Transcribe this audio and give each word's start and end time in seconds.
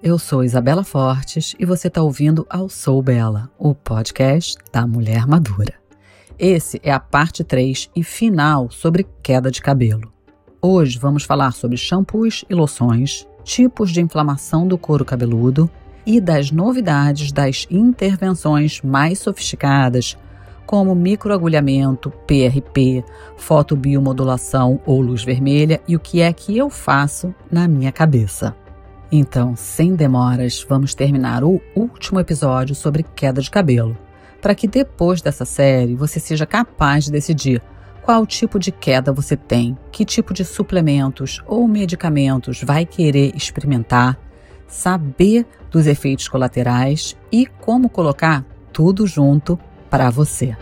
Eu 0.00 0.16
sou 0.16 0.44
Isabela 0.44 0.84
Fortes 0.84 1.56
e 1.58 1.64
você 1.64 1.88
está 1.88 2.00
ouvindo 2.00 2.46
ao 2.48 2.68
Sou 2.68 3.02
Bela, 3.02 3.50
o 3.58 3.74
podcast 3.74 4.54
da 4.72 4.86
mulher 4.86 5.26
madura. 5.26 5.74
Esse 6.38 6.80
é 6.84 6.92
a 6.92 7.00
parte 7.00 7.42
3 7.42 7.90
e 7.96 8.04
final 8.04 8.70
sobre 8.70 9.04
queda 9.20 9.50
de 9.50 9.60
cabelo. 9.60 10.12
Hoje 10.62 10.96
vamos 11.00 11.24
falar 11.24 11.50
sobre 11.50 11.76
shampoos 11.76 12.44
e 12.48 12.54
loções, 12.54 13.26
tipos 13.42 13.90
de 13.90 14.00
inflamação 14.00 14.68
do 14.68 14.78
couro 14.78 15.04
cabeludo 15.04 15.68
e 16.06 16.20
das 16.20 16.52
novidades 16.52 17.32
das 17.32 17.66
intervenções 17.68 18.80
mais 18.80 19.18
sofisticadas, 19.18 20.16
como 20.64 20.94
microagulhamento, 20.94 22.12
PRP, 22.24 23.04
fotobiomodulação 23.36 24.80
ou 24.86 25.00
luz 25.00 25.24
vermelha 25.24 25.80
e 25.88 25.96
o 25.96 26.00
que 26.00 26.20
é 26.20 26.32
que 26.32 26.56
eu 26.56 26.70
faço 26.70 27.34
na 27.50 27.66
minha 27.66 27.90
cabeça. 27.90 28.54
Então, 29.10 29.56
sem 29.56 29.94
demoras, 29.94 30.64
vamos 30.68 30.94
terminar 30.94 31.42
o 31.42 31.60
último 31.74 32.20
episódio 32.20 32.74
sobre 32.74 33.02
queda 33.02 33.40
de 33.40 33.50
cabelo, 33.50 33.96
para 34.40 34.54
que 34.54 34.68
depois 34.68 35.22
dessa 35.22 35.46
série 35.46 35.94
você 35.94 36.20
seja 36.20 36.44
capaz 36.44 37.06
de 37.06 37.12
decidir 37.12 37.62
qual 38.02 38.26
tipo 38.26 38.58
de 38.58 38.70
queda 38.70 39.12
você 39.12 39.36
tem, 39.36 39.76
que 39.90 40.04
tipo 40.04 40.34
de 40.34 40.44
suplementos 40.44 41.42
ou 41.46 41.66
medicamentos 41.66 42.62
vai 42.62 42.84
querer 42.84 43.34
experimentar, 43.34 44.18
saber 44.66 45.46
dos 45.70 45.86
efeitos 45.86 46.28
colaterais 46.28 47.16
e 47.32 47.46
como 47.46 47.88
colocar 47.88 48.44
tudo 48.72 49.06
junto 49.06 49.58
para 49.90 50.10
você. 50.10 50.54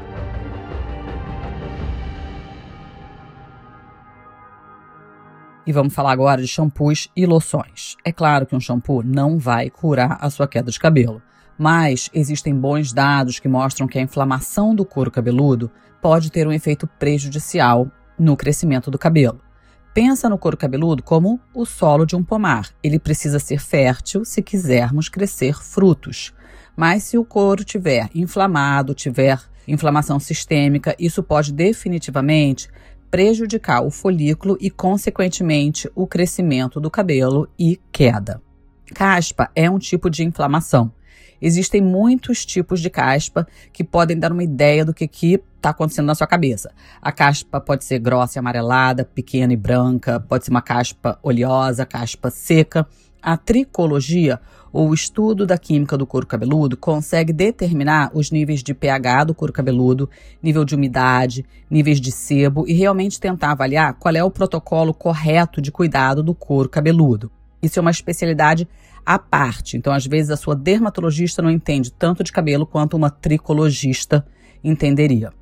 E 5.66 5.72
vamos 5.72 5.92
falar 5.94 6.12
agora 6.12 6.40
de 6.40 6.46
shampoos 6.46 7.08
e 7.16 7.26
loções. 7.26 7.96
É 8.04 8.12
claro 8.12 8.46
que 8.46 8.54
um 8.54 8.60
shampoo 8.60 9.02
não 9.02 9.36
vai 9.36 9.68
curar 9.68 10.16
a 10.20 10.30
sua 10.30 10.46
queda 10.46 10.70
de 10.70 10.78
cabelo, 10.78 11.20
mas 11.58 12.08
existem 12.14 12.54
bons 12.54 12.92
dados 12.92 13.40
que 13.40 13.48
mostram 13.48 13.88
que 13.88 13.98
a 13.98 14.02
inflamação 14.02 14.74
do 14.74 14.84
couro 14.84 15.10
cabeludo 15.10 15.70
pode 16.00 16.30
ter 16.30 16.46
um 16.46 16.52
efeito 16.52 16.86
prejudicial 16.86 17.90
no 18.16 18.36
crescimento 18.36 18.92
do 18.92 18.98
cabelo. 18.98 19.40
Pensa 19.92 20.28
no 20.28 20.38
couro 20.38 20.56
cabeludo 20.56 21.02
como 21.02 21.40
o 21.52 21.64
solo 21.64 22.06
de 22.06 22.14
um 22.14 22.22
pomar. 22.22 22.68
Ele 22.80 22.98
precisa 22.98 23.38
ser 23.40 23.58
fértil 23.58 24.24
se 24.24 24.42
quisermos 24.42 25.08
crescer 25.08 25.60
frutos. 25.60 26.32
Mas 26.76 27.02
se 27.04 27.18
o 27.18 27.24
couro 27.24 27.64
tiver 27.64 28.08
inflamado, 28.14 28.94
tiver 28.94 29.40
inflamação 29.66 30.20
sistêmica, 30.20 30.94
isso 30.98 31.22
pode 31.22 31.52
definitivamente 31.52 32.68
prejudicar 33.16 33.82
o 33.82 33.90
folículo 33.90 34.58
e, 34.60 34.68
consequentemente, 34.68 35.90
o 35.94 36.06
crescimento 36.06 36.78
do 36.78 36.90
cabelo 36.90 37.48
e 37.58 37.80
queda. 37.90 38.42
Caspa 38.94 39.50
é 39.56 39.70
um 39.70 39.78
tipo 39.78 40.10
de 40.10 40.22
inflamação. 40.22 40.92
Existem 41.40 41.80
muitos 41.80 42.44
tipos 42.44 42.78
de 42.78 42.90
caspa 42.90 43.48
que 43.72 43.82
podem 43.82 44.18
dar 44.18 44.32
uma 44.32 44.44
ideia 44.44 44.84
do 44.84 44.92
que 44.92 45.04
está 45.06 45.70
acontecendo 45.70 46.04
na 46.04 46.14
sua 46.14 46.26
cabeça. 46.26 46.70
A 47.00 47.10
caspa 47.10 47.58
pode 47.58 47.86
ser 47.86 48.00
grossa 48.00 48.38
e 48.38 48.40
amarelada, 48.40 49.02
pequena 49.02 49.54
e 49.54 49.56
branca, 49.56 50.20
pode 50.20 50.44
ser 50.44 50.50
uma 50.50 50.60
caspa 50.60 51.18
oleosa, 51.22 51.86
caspa 51.86 52.28
seca. 52.28 52.86
A 53.22 53.38
tricologia, 53.38 54.38
ou 54.76 54.92
estudo 54.92 55.46
da 55.46 55.56
química 55.56 55.96
do 55.96 56.06
couro 56.06 56.26
cabeludo, 56.26 56.76
consegue 56.76 57.32
determinar 57.32 58.10
os 58.12 58.30
níveis 58.30 58.62
de 58.62 58.74
pH 58.74 59.24
do 59.24 59.34
couro 59.34 59.50
cabeludo, 59.50 60.08
nível 60.42 60.66
de 60.66 60.74
umidade, 60.74 61.46
níveis 61.70 61.98
de 61.98 62.12
sebo 62.12 62.66
e 62.68 62.74
realmente 62.74 63.18
tentar 63.18 63.52
avaliar 63.52 63.94
qual 63.94 64.14
é 64.14 64.22
o 64.22 64.30
protocolo 64.30 64.92
correto 64.92 65.62
de 65.62 65.72
cuidado 65.72 66.22
do 66.22 66.34
couro 66.34 66.68
cabeludo. 66.68 67.30
Isso 67.62 67.78
é 67.78 67.82
uma 67.82 67.90
especialidade 67.90 68.68
à 69.04 69.18
parte. 69.18 69.78
Então, 69.78 69.94
às 69.94 70.04
vezes, 70.04 70.30
a 70.30 70.36
sua 70.36 70.54
dermatologista 70.54 71.40
não 71.40 71.50
entende 71.50 71.90
tanto 71.90 72.22
de 72.22 72.30
cabelo 72.30 72.66
quanto 72.66 72.98
uma 72.98 73.08
tricologista 73.08 74.26
entenderia. 74.62 75.32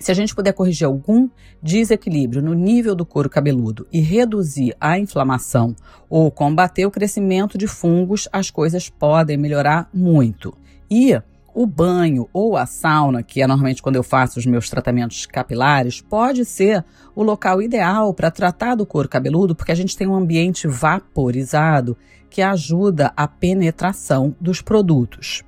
Se 0.00 0.10
a 0.10 0.14
gente 0.14 0.34
puder 0.34 0.54
corrigir 0.54 0.86
algum 0.86 1.28
desequilíbrio 1.62 2.40
no 2.40 2.54
nível 2.54 2.94
do 2.94 3.04
couro 3.04 3.28
cabeludo 3.28 3.86
e 3.92 4.00
reduzir 4.00 4.74
a 4.80 4.98
inflamação 4.98 5.76
ou 6.08 6.30
combater 6.30 6.86
o 6.86 6.90
crescimento 6.90 7.58
de 7.58 7.66
fungos, 7.66 8.26
as 8.32 8.50
coisas 8.50 8.88
podem 8.88 9.36
melhorar 9.36 9.90
muito. 9.92 10.56
E 10.90 11.20
o 11.54 11.66
banho 11.66 12.26
ou 12.32 12.56
a 12.56 12.64
sauna, 12.64 13.22
que 13.22 13.42
é 13.42 13.46
normalmente 13.46 13.82
quando 13.82 13.96
eu 13.96 14.02
faço 14.02 14.38
os 14.38 14.46
meus 14.46 14.70
tratamentos 14.70 15.26
capilares, 15.26 16.00
pode 16.00 16.46
ser 16.46 16.82
o 17.14 17.22
local 17.22 17.60
ideal 17.60 18.14
para 18.14 18.30
tratar 18.30 18.76
do 18.76 18.86
couro 18.86 19.06
cabeludo, 19.08 19.54
porque 19.54 19.72
a 19.72 19.74
gente 19.74 19.94
tem 19.94 20.08
um 20.08 20.14
ambiente 20.14 20.66
vaporizado 20.66 21.94
que 22.30 22.40
ajuda 22.40 23.12
a 23.14 23.28
penetração 23.28 24.34
dos 24.40 24.62
produtos. 24.62 25.44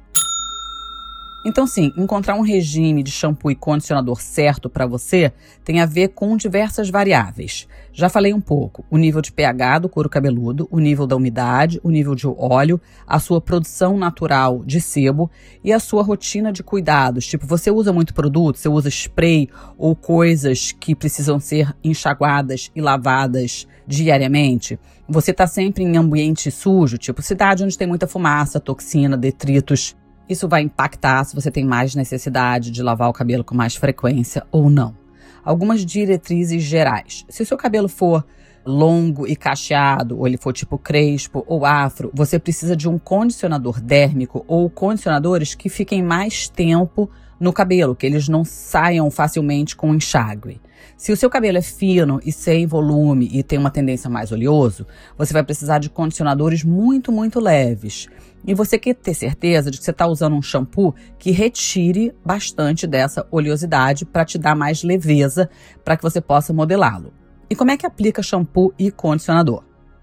Então, 1.44 1.66
sim, 1.66 1.92
encontrar 1.96 2.36
um 2.36 2.40
regime 2.40 3.02
de 3.02 3.10
shampoo 3.10 3.50
e 3.50 3.56
condicionador 3.56 4.20
certo 4.20 4.70
para 4.70 4.86
você 4.86 5.32
tem 5.64 5.80
a 5.80 5.86
ver 5.86 6.08
com 6.08 6.36
diversas 6.36 6.88
variáveis. 6.88 7.66
Já 7.92 8.08
falei 8.08 8.32
um 8.32 8.40
pouco: 8.40 8.84
o 8.88 8.96
nível 8.96 9.20
de 9.20 9.32
pH 9.32 9.80
do 9.80 9.88
couro 9.88 10.08
cabeludo, 10.08 10.68
o 10.70 10.78
nível 10.78 11.04
da 11.04 11.16
umidade, 11.16 11.80
o 11.82 11.90
nível 11.90 12.14
de 12.14 12.28
óleo, 12.28 12.80
a 13.06 13.18
sua 13.18 13.40
produção 13.40 13.98
natural 13.98 14.62
de 14.64 14.80
sebo 14.80 15.28
e 15.64 15.72
a 15.72 15.80
sua 15.80 16.04
rotina 16.04 16.52
de 16.52 16.62
cuidados. 16.62 17.26
Tipo, 17.26 17.44
você 17.44 17.72
usa 17.72 17.92
muito 17.92 18.14
produto, 18.14 18.56
você 18.56 18.68
usa 18.68 18.88
spray 18.88 19.48
ou 19.76 19.96
coisas 19.96 20.70
que 20.70 20.94
precisam 20.94 21.40
ser 21.40 21.74
enxaguadas 21.82 22.70
e 22.74 22.80
lavadas 22.80 23.66
diariamente. 23.84 24.78
Você 25.08 25.32
está 25.32 25.46
sempre 25.46 25.82
em 25.82 25.96
ambiente 25.96 26.50
sujo, 26.52 26.96
tipo 26.96 27.20
cidade 27.20 27.64
onde 27.64 27.76
tem 27.76 27.88
muita 27.88 28.06
fumaça, 28.06 28.60
toxina, 28.60 29.16
detritos. 29.16 29.96
Isso 30.28 30.48
vai 30.48 30.62
impactar 30.62 31.24
se 31.24 31.34
você 31.34 31.50
tem 31.50 31.64
mais 31.64 31.94
necessidade 31.94 32.70
de 32.70 32.82
lavar 32.82 33.08
o 33.08 33.12
cabelo 33.12 33.44
com 33.44 33.54
mais 33.54 33.74
frequência 33.74 34.46
ou 34.50 34.70
não. 34.70 34.96
Algumas 35.44 35.84
diretrizes 35.84 36.62
gerais. 36.62 37.24
Se 37.28 37.42
o 37.42 37.46
seu 37.46 37.56
cabelo 37.56 37.88
for 37.88 38.24
longo 38.64 39.26
e 39.26 39.34
cacheado, 39.34 40.18
ou 40.18 40.26
ele 40.26 40.36
for 40.36 40.52
tipo 40.52 40.78
crespo 40.78 41.44
ou 41.46 41.66
afro, 41.66 42.10
você 42.14 42.38
precisa 42.38 42.76
de 42.76 42.88
um 42.88 42.98
condicionador 42.98 43.80
dérmico 43.80 44.44
ou 44.46 44.70
condicionadores 44.70 45.54
que 45.54 45.68
fiquem 45.68 46.02
mais 46.02 46.48
tempo 46.48 47.10
no 47.40 47.52
cabelo, 47.52 47.96
que 47.96 48.06
eles 48.06 48.28
não 48.28 48.44
saiam 48.44 49.10
facilmente 49.10 49.74
com 49.74 49.92
enxágue. 49.92 50.60
Se 50.96 51.10
o 51.10 51.16
seu 51.16 51.28
cabelo 51.28 51.58
é 51.58 51.62
fino 51.62 52.20
e 52.24 52.30
sem 52.30 52.66
volume 52.66 53.28
e 53.32 53.42
tem 53.42 53.58
uma 53.58 53.70
tendência 53.70 54.08
mais 54.08 54.30
oleoso, 54.30 54.86
você 55.18 55.32
vai 55.32 55.42
precisar 55.42 55.80
de 55.80 55.90
condicionadores 55.90 56.62
muito, 56.62 57.10
muito 57.10 57.40
leves. 57.40 58.08
E 58.44 58.54
você 58.54 58.78
quer 58.78 58.94
ter 58.94 59.14
certeza 59.14 59.70
de 59.70 59.78
que 59.78 59.84
você 59.84 59.92
está 59.92 60.06
usando 60.06 60.34
um 60.34 60.42
shampoo 60.42 60.94
que 61.18 61.30
retire 61.30 62.12
bastante 62.24 62.86
dessa 62.86 63.26
oleosidade 63.30 64.04
para 64.04 64.24
te 64.24 64.36
dar 64.36 64.56
mais 64.56 64.82
leveza 64.82 65.48
para 65.84 65.96
que 65.96 66.02
você 66.02 66.20
possa 66.20 66.52
modelá-lo. 66.52 67.12
E 67.48 67.54
como 67.54 67.70
é 67.70 67.76
que 67.76 67.86
aplica 67.86 68.22
shampoo 68.22 68.72
e 68.78 68.90
condicionador? 68.90 69.62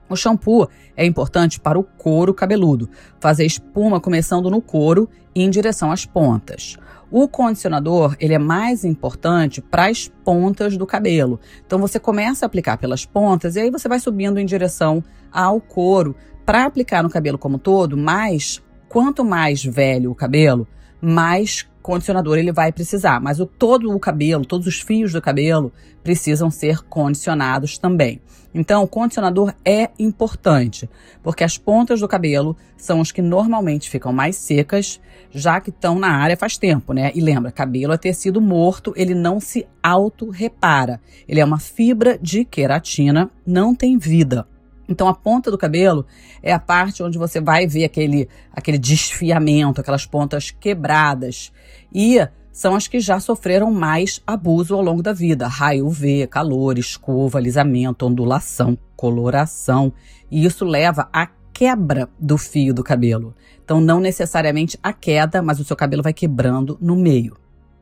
O 0.09 0.15
shampoo 0.15 0.67
é 0.95 1.05
importante 1.05 1.59
para 1.59 1.77
o 1.77 1.83
couro 1.83 2.33
cabeludo, 2.33 2.89
fazer 3.19 3.45
espuma 3.45 3.99
começando 3.99 4.49
no 4.49 4.61
couro 4.61 5.07
e 5.35 5.43
em 5.43 5.49
direção 5.49 5.91
às 5.91 6.05
pontas. 6.05 6.77
O 7.11 7.27
condicionador, 7.27 8.15
ele 8.19 8.33
é 8.33 8.39
mais 8.39 8.85
importante 8.85 9.61
para 9.61 9.87
as 9.87 10.07
pontas 10.23 10.77
do 10.77 10.85
cabelo. 10.85 11.39
Então 11.65 11.79
você 11.79 11.99
começa 11.99 12.45
a 12.45 12.47
aplicar 12.47 12.77
pelas 12.77 13.05
pontas 13.05 13.55
e 13.55 13.59
aí 13.59 13.71
você 13.71 13.89
vai 13.89 13.99
subindo 13.99 14.39
em 14.39 14.45
direção 14.45 15.03
ao 15.31 15.59
couro 15.59 16.15
para 16.49 16.65
aplicar 16.65 17.03
no 17.03 17.11
cabelo 17.11 17.37
como 17.37 17.59
todo, 17.59 17.95
mas 17.95 18.59
quanto 18.87 19.23
mais 19.23 19.63
velho 19.63 20.09
o 20.09 20.15
cabelo, 20.15 20.67
mais 20.99 21.69
condicionador 21.79 22.39
ele 22.39 22.51
vai 22.51 22.71
precisar, 22.71 23.21
mas 23.21 23.39
o 23.39 23.45
todo 23.45 23.95
o 23.95 23.99
cabelo, 23.99 24.43
todos 24.43 24.65
os 24.65 24.81
fios 24.81 25.13
do 25.13 25.21
cabelo 25.21 25.71
precisam 26.01 26.49
ser 26.49 26.81
condicionados 26.85 27.77
também. 27.77 28.19
Então, 28.51 28.81
o 28.81 28.87
condicionador 28.87 29.53
é 29.63 29.91
importante, 29.99 30.89
porque 31.21 31.43
as 31.43 31.55
pontas 31.55 31.99
do 31.99 32.07
cabelo 32.07 32.57
são 32.75 32.99
os 32.99 33.11
que 33.11 33.21
normalmente 33.21 33.87
ficam 33.87 34.11
mais 34.11 34.35
secas, 34.35 34.99
já 35.29 35.61
que 35.61 35.69
estão 35.69 35.99
na 35.99 36.09
área 36.09 36.35
faz 36.35 36.57
tempo, 36.57 36.93
né? 36.93 37.11
E 37.13 37.21
lembra, 37.21 37.51
cabelo 37.51 37.93
é 37.93 37.97
tecido 37.97 38.41
morto, 38.41 38.91
ele 38.95 39.13
não 39.13 39.39
se 39.39 39.67
auto-repara. 39.83 40.99
Ele 41.27 41.41
é 41.41 41.45
uma 41.45 41.59
fibra 41.59 42.17
de 42.19 42.43
queratina, 42.43 43.29
não 43.45 43.75
tem 43.75 43.99
vida. 43.99 44.47
Então 44.89 45.07
a 45.07 45.13
ponta 45.13 45.51
do 45.51 45.57
cabelo 45.57 46.05
é 46.41 46.51
a 46.51 46.59
parte 46.59 47.03
onde 47.03 47.17
você 47.17 47.39
vai 47.39 47.67
ver 47.67 47.85
aquele, 47.85 48.27
aquele 48.51 48.79
desfiamento, 48.79 49.79
aquelas 49.79 50.05
pontas 50.05 50.49
quebradas. 50.49 51.51
E 51.93 52.17
são 52.51 52.75
as 52.75 52.87
que 52.87 52.99
já 52.99 53.19
sofreram 53.19 53.71
mais 53.71 54.19
abuso 54.25 54.73
ao 54.73 54.81
longo 54.81 55.03
da 55.03 55.13
vida: 55.13 55.47
raio 55.47 55.85
UV, 55.85 56.27
calor, 56.27 56.79
escova, 56.79 57.37
alisamento, 57.37 58.05
ondulação, 58.05 58.75
coloração. 58.95 59.93
E 60.31 60.43
isso 60.43 60.65
leva 60.65 61.07
à 61.13 61.27
quebra 61.53 62.09
do 62.19 62.37
fio 62.37 62.73
do 62.73 62.83
cabelo. 62.83 63.35
Então, 63.63 63.79
não 63.79 63.99
necessariamente 63.99 64.79
a 64.81 64.91
queda, 64.91 65.41
mas 65.41 65.59
o 65.59 65.63
seu 65.63 65.75
cabelo 65.75 66.01
vai 66.01 66.13
quebrando 66.13 66.77
no 66.81 66.95
meio. 66.95 67.37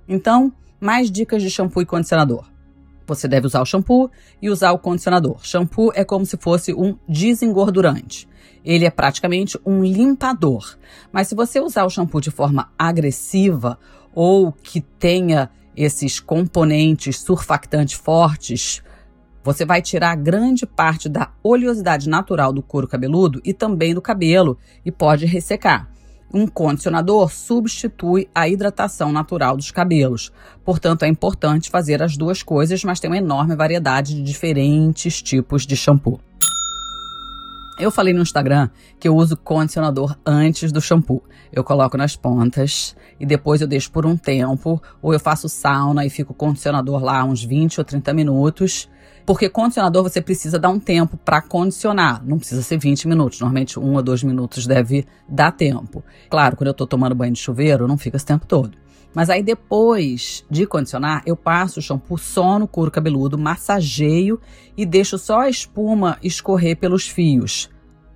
Então, 0.07 0.51
mais 0.80 1.09
dicas 1.09 1.42
de 1.42 1.50
shampoo 1.50 1.81
e 1.81 1.86
condicionador. 1.86 2.45
Você 3.07 3.27
deve 3.27 3.48
usar 3.48 3.62
o 3.62 3.65
shampoo 3.65 4.12
e 4.42 4.50
usar 4.50 4.74
o 4.74 4.77
condicionador. 4.77 5.39
Shampoo 5.42 5.92
é 5.95 6.04
como 6.04 6.25
se 6.25 6.36
fosse 6.38 6.74
um 6.74 6.98
desengordurante. 7.07 8.27
Ele 8.65 8.86
é 8.86 8.92
praticamente 8.92 9.57
um 9.65 9.81
limpador. 9.81 10.75
Mas 11.12 11.30
se 11.30 11.36
você 11.36 11.62
usar 11.62 11.86
o 11.86 11.89
shampoo 11.89 12.19
de 12.19 12.30
forma 12.30 12.69
agressiva 12.77 13.80
ou 14.13 14.51
que 14.51 14.81
tenha 14.81 15.50
esses 15.75 16.19
componentes 16.19 17.19
surfactantes 17.19 17.98
fortes, 17.98 18.83
você 19.42 19.63
vai 19.63 19.81
tirar 19.81 20.15
grande 20.15 20.65
parte 20.65 21.07
da 21.07 21.31
oleosidade 21.42 22.09
natural 22.09 22.51
do 22.51 22.62
couro 22.62 22.89
cabeludo 22.89 23.39
e 23.45 23.54
também 23.54 23.94
do 23.94 24.01
cabelo 24.01 24.57
e 24.86 24.92
pode 24.92 25.25
ressecar. 25.25 25.89
Um 26.33 26.45
condicionador 26.45 27.31
substitui 27.31 28.29
a 28.35 28.50
hidratação 28.50 29.12
natural 29.12 29.56
dos 29.56 29.71
cabelos. 29.71 30.31
Portanto, 30.63 31.03
é 31.03 31.07
importante 31.07 31.69
fazer 31.69 32.03
as 32.03 32.18
duas 32.18 32.44
coisas, 32.44 32.83
mas 32.83 33.00
tem 33.00 33.09
uma 33.09 33.18
enorme 33.18 33.56
variedade 33.56 34.13
de 34.13 34.21
diferentes 34.21 35.21
tipos 35.21 35.65
de 35.65 35.75
shampoo. 35.77 36.19
Eu 37.79 37.91
falei 37.91 38.12
no 38.12 38.24
Instagram 38.24 38.69
que 39.00 39.07
eu 39.07 39.15
uso 39.15 39.38
condicionador 39.38 40.18
antes 40.25 40.71
do 40.71 40.81
shampoo. 40.81 41.24
Eu 41.53 41.63
coloco 41.63 41.95
nas 41.95 42.15
pontas 42.15 42.95
e 43.19 43.25
depois 43.25 43.62
eu 43.62 43.68
deixo 43.68 43.91
por 43.91 44.06
um 44.06 44.18
tempo, 44.18 44.81
ou 45.01 45.13
eu 45.13 45.19
faço 45.19 45.47
sauna 45.47 46.03
e 46.03 46.09
fico 46.09 46.33
condicionador 46.33 47.01
lá 47.03 47.23
uns 47.23 47.44
20 47.44 47.80
ou 47.80 47.85
30 47.85 48.13
minutos. 48.13 48.89
Porque 49.27 49.50
condicionador 49.50 50.03
você 50.03 50.21
precisa 50.21 50.57
dar 50.57 50.69
um 50.69 50.79
tempo 50.79 51.18
para 51.18 51.41
condicionar. 51.41 52.24
Não 52.25 52.39
precisa 52.39 52.62
ser 52.62 52.77
20 52.77 53.09
minutos. 53.09 53.41
Normalmente 53.41 53.77
um 53.77 53.95
ou 53.95 54.01
dois 54.01 54.24
minutos 54.24 54.65
deve 54.65 55.06
dar 55.27 55.51
tempo. 55.51 56.01
Claro, 56.29 56.56
quando 56.56 56.69
eu 56.69 56.71
estou 56.71 56.88
tomando 56.88 57.13
banho 57.13 57.33
de 57.33 57.39
chuveiro, 57.39 57.89
não 57.89 57.97
fica 57.97 58.15
esse 58.15 58.25
tempo 58.25 58.45
todo. 58.45 58.77
Mas 59.13 59.29
aí 59.29 59.44
depois 59.44 60.45
de 60.50 60.65
condicionar, 60.65 61.24
eu 61.25 61.35
passo 61.35 61.79
o 61.79 61.83
shampoo 61.83 62.18
só 62.18 62.57
no 62.57 62.69
couro 62.69 62.89
cabeludo, 62.89 63.38
massageio 63.38 64.39
e 64.77 64.85
deixo 64.85 65.18
só 65.18 65.41
a 65.41 65.50
espuma 65.50 66.18
escorrer 66.23 66.77
pelos 66.77 67.06
fios. 67.06 67.69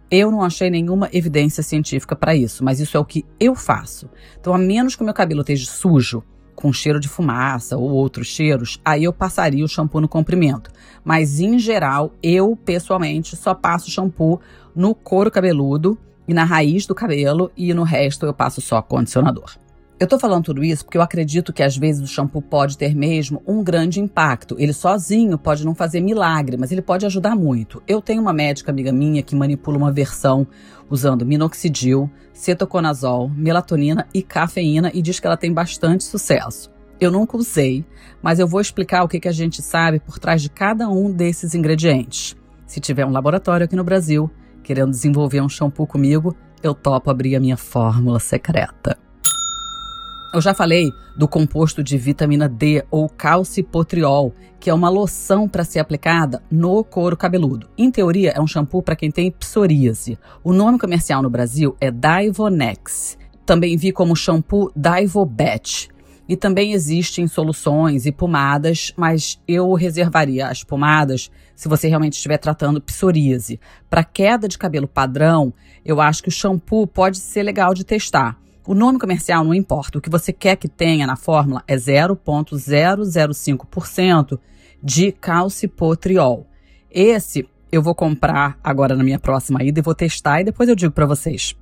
Eu 0.09 0.31
não 0.31 0.41
achei 0.41 0.69
nenhuma 0.69 1.09
evidência 1.11 1.61
científica 1.61 2.15
para 2.15 2.33
isso, 2.33 2.63
mas 2.63 2.79
isso 2.79 2.95
é 2.95 2.99
o 3.01 3.05
que 3.05 3.25
eu 3.37 3.53
faço. 3.53 4.09
Então, 4.39 4.53
a 4.53 4.57
menos 4.57 4.95
que 4.95 5.01
o 5.01 5.05
meu 5.05 5.13
cabelo 5.13 5.41
esteja 5.41 5.69
sujo, 5.69 6.23
com 6.55 6.71
cheiro 6.71 6.99
de 6.99 7.07
fumaça 7.07 7.77
ou 7.77 7.89
outros 7.89 8.27
cheiros, 8.27 8.79
aí 8.83 9.03
eu 9.03 9.13
passaria 9.13 9.65
o 9.65 9.67
shampoo 9.67 10.01
no 10.01 10.07
comprimento. 10.07 10.71
Mas 11.03 11.39
em 11.39 11.57
geral, 11.57 12.11
eu 12.21 12.55
pessoalmente 12.55 13.35
só 13.35 13.53
passo 13.53 13.89
shampoo 13.89 14.39
no 14.75 14.93
couro 14.93 15.31
cabeludo 15.31 15.97
e 16.27 16.33
na 16.33 16.43
raiz 16.43 16.85
do 16.85 16.95
cabelo 16.95 17.51
e 17.57 17.73
no 17.73 17.83
resto 17.83 18.25
eu 18.25 18.33
passo 18.33 18.61
só 18.61 18.81
condicionador. 18.81 19.55
Eu 20.01 20.07
tô 20.07 20.17
falando 20.17 20.45
tudo 20.45 20.63
isso 20.63 20.83
porque 20.83 20.97
eu 20.97 21.01
acredito 21.03 21.53
que 21.53 21.61
às 21.61 21.77
vezes 21.77 22.01
o 22.01 22.11
shampoo 22.11 22.41
pode 22.41 22.75
ter 22.75 22.95
mesmo 22.95 23.39
um 23.45 23.63
grande 23.63 23.99
impacto. 23.99 24.55
Ele 24.57 24.73
sozinho 24.73 25.37
pode 25.37 25.63
não 25.63 25.75
fazer 25.75 26.01
milagre, 26.01 26.57
mas 26.57 26.71
ele 26.71 26.81
pode 26.81 27.05
ajudar 27.05 27.35
muito. 27.35 27.83
Eu 27.87 28.01
tenho 28.01 28.19
uma 28.19 28.33
médica 28.33 28.71
amiga 28.71 28.91
minha 28.91 29.21
que 29.21 29.35
manipula 29.35 29.77
uma 29.77 29.91
versão 29.91 30.47
usando 30.91 31.25
minoxidil, 31.25 32.11
cetoconazol, 32.33 33.29
melatonina 33.29 34.05
e 34.13 34.21
cafeína 34.21 34.91
e 34.93 35.01
diz 35.01 35.19
que 35.19 35.25
ela 35.25 35.37
tem 35.37 35.51
bastante 35.51 36.03
sucesso. 36.03 36.69
Eu 36.99 37.09
nunca 37.09 37.35
usei, 37.35 37.83
mas 38.21 38.37
eu 38.37 38.47
vou 38.47 38.61
explicar 38.61 39.03
o 39.03 39.07
que, 39.07 39.19
que 39.19 39.27
a 39.27 39.31
gente 39.31 39.61
sabe 39.61 39.99
por 39.99 40.19
trás 40.19 40.41
de 40.41 40.49
cada 40.49 40.87
um 40.87 41.11
desses 41.11 41.55
ingredientes. 41.55 42.35
Se 42.67 42.79
tiver 42.79 43.05
um 43.05 43.11
laboratório 43.11 43.65
aqui 43.65 43.75
no 43.75 43.83
Brasil 43.83 44.29
querendo 44.61 44.91
desenvolver 44.91 45.41
um 45.41 45.49
shampoo 45.49 45.87
comigo, 45.87 46.35
eu 46.61 46.75
topo 46.75 47.09
abrir 47.09 47.35
a 47.35 47.39
minha 47.39 47.57
fórmula 47.57 48.19
secreta. 48.19 48.97
Eu 50.33 50.39
já 50.39 50.53
falei 50.53 50.93
do 51.17 51.27
composto 51.27 51.83
de 51.83 51.97
vitamina 51.97 52.47
D 52.47 52.85
ou 52.89 53.09
calcipotriol, 53.09 54.33
que 54.61 54.69
é 54.69 54.73
uma 54.73 54.87
loção 54.87 55.45
para 55.45 55.65
ser 55.65 55.79
aplicada 55.79 56.41
no 56.49 56.85
couro 56.85 57.17
cabeludo. 57.17 57.67
Em 57.77 57.91
teoria, 57.91 58.31
é 58.31 58.39
um 58.39 58.47
shampoo 58.47 58.81
para 58.81 58.95
quem 58.95 59.11
tem 59.11 59.29
psoríase. 59.29 60.17
O 60.41 60.53
nome 60.53 60.79
comercial 60.79 61.21
no 61.21 61.29
Brasil 61.29 61.75
é 61.81 61.91
Divonex. 61.91 63.17
Também 63.45 63.75
vi 63.75 63.91
como 63.91 64.15
shampoo 64.15 64.71
Divobet. 64.73 65.89
E 66.29 66.37
também 66.37 66.71
existem 66.71 67.27
soluções 67.27 68.05
e 68.05 68.11
pomadas, 68.11 68.93
mas 68.95 69.37
eu 69.45 69.73
reservaria 69.73 70.47
as 70.47 70.63
pomadas 70.63 71.29
se 71.53 71.67
você 71.67 71.89
realmente 71.89 72.13
estiver 72.13 72.37
tratando 72.37 72.79
psoríase. 72.79 73.59
Para 73.89 74.05
queda 74.05 74.47
de 74.47 74.57
cabelo 74.57 74.87
padrão, 74.87 75.53
eu 75.83 75.99
acho 75.99 76.23
que 76.23 76.29
o 76.29 76.31
shampoo 76.31 76.87
pode 76.87 77.17
ser 77.17 77.43
legal 77.43 77.73
de 77.73 77.83
testar. 77.83 78.40
O 78.65 78.73
nome 78.75 78.99
comercial 78.99 79.43
não 79.43 79.55
importa. 79.55 79.97
O 79.97 80.01
que 80.01 80.09
você 80.09 80.31
quer 80.31 80.55
que 80.55 80.67
tenha 80.67 81.07
na 81.07 81.15
fórmula 81.15 81.63
é 81.67 81.75
0,005% 81.75 84.39
de 84.83 85.11
calcipotriol. 85.11 86.47
Esse 86.89 87.47
eu 87.71 87.81
vou 87.81 87.95
comprar 87.95 88.59
agora 88.63 88.95
na 88.95 89.03
minha 89.03 89.17
próxima 89.17 89.63
ida 89.63 89.79
e 89.79 89.83
vou 89.83 89.95
testar 89.95 90.41
e 90.41 90.43
depois 90.43 90.69
eu 90.69 90.75
digo 90.75 90.93
para 90.93 91.07
vocês. 91.07 91.55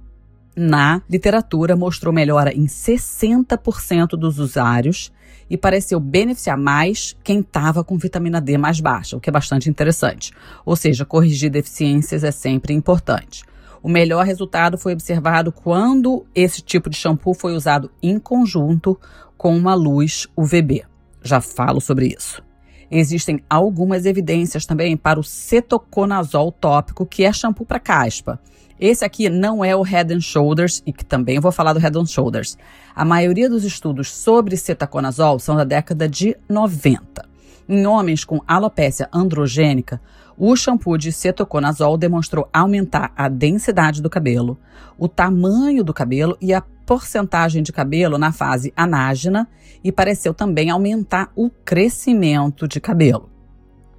Na 0.55 1.03
literatura 1.09 1.75
mostrou 1.75 2.13
melhora 2.13 2.53
em 2.53 2.65
60% 2.65 4.17
dos 4.17 4.39
usuários 4.39 5.11
e 5.49 5.55
pareceu 5.55 5.97
beneficiar 5.99 6.57
mais 6.57 7.15
quem 7.23 7.39
estava 7.39 7.83
com 7.83 7.97
vitamina 7.97 8.41
D 8.41 8.57
mais 8.57 8.81
baixa, 8.81 9.15
o 9.15 9.21
que 9.21 9.29
é 9.29 9.33
bastante 9.33 9.69
interessante. 9.69 10.33
Ou 10.65 10.75
seja, 10.75 11.05
corrigir 11.05 11.49
deficiências 11.49 12.25
é 12.25 12.31
sempre 12.31 12.73
importante. 12.73 13.45
O 13.81 13.89
melhor 13.89 14.25
resultado 14.25 14.77
foi 14.77 14.93
observado 14.93 15.51
quando 15.51 16.25
esse 16.35 16.61
tipo 16.61 16.89
de 16.89 16.97
shampoo 16.97 17.33
foi 17.33 17.55
usado 17.55 17.89
em 18.01 18.19
conjunto 18.19 18.99
com 19.37 19.55
uma 19.55 19.73
luz 19.73 20.27
UVB. 20.35 20.83
Já 21.23 21.39
falo 21.39 21.79
sobre 21.79 22.07
isso. 22.07 22.43
Existem 22.91 23.41
algumas 23.49 24.05
evidências 24.05 24.65
também 24.65 24.97
para 24.97 25.19
o 25.19 25.23
cetoconazol 25.23 26.51
tópico, 26.51 27.05
que 27.05 27.23
é 27.23 27.31
shampoo 27.31 27.65
para 27.65 27.79
caspa. 27.79 28.39
Esse 28.79 29.05
aqui 29.05 29.29
não 29.29 29.63
é 29.63 29.75
o 29.75 29.81
Head 29.81 30.13
and 30.13 30.21
Shoulders, 30.21 30.81
e 30.85 30.93
que 30.93 31.05
também 31.05 31.39
vou 31.39 31.51
falar 31.51 31.73
do 31.73 31.79
Head 31.79 31.97
and 31.97 32.05
Shoulders. 32.05 32.57
A 32.95 33.05
maioria 33.05 33.49
dos 33.49 33.63
estudos 33.63 34.11
sobre 34.11 34.57
cetoconazol 34.57 35.37
são 35.37 35.55
da 35.55 35.63
década 35.63 36.07
de 36.07 36.35
90. 36.47 37.27
Em 37.67 37.85
homens 37.85 38.25
com 38.25 38.41
alopécia 38.47 39.07
androgênica, 39.13 40.01
o 40.39 40.55
shampoo 40.55 40.97
de 40.97 41.11
cetoconazol 41.11 41.97
demonstrou 41.97 42.47
aumentar 42.53 43.11
a 43.13 43.27
densidade 43.27 44.01
do 44.01 44.09
cabelo, 44.09 44.57
o 44.97 45.09
tamanho 45.09 45.83
do 45.83 45.93
cabelo 45.93 46.37
e 46.39 46.53
a 46.53 46.61
porcentagem 46.61 47.61
de 47.61 47.73
cabelo 47.73 48.17
na 48.17 48.31
fase 48.31 48.73
anágena 48.75 49.49
e 49.83 49.91
pareceu 49.91 50.33
também 50.33 50.69
aumentar 50.69 51.29
o 51.35 51.49
crescimento 51.49 52.69
de 52.69 52.79
cabelo. 52.79 53.29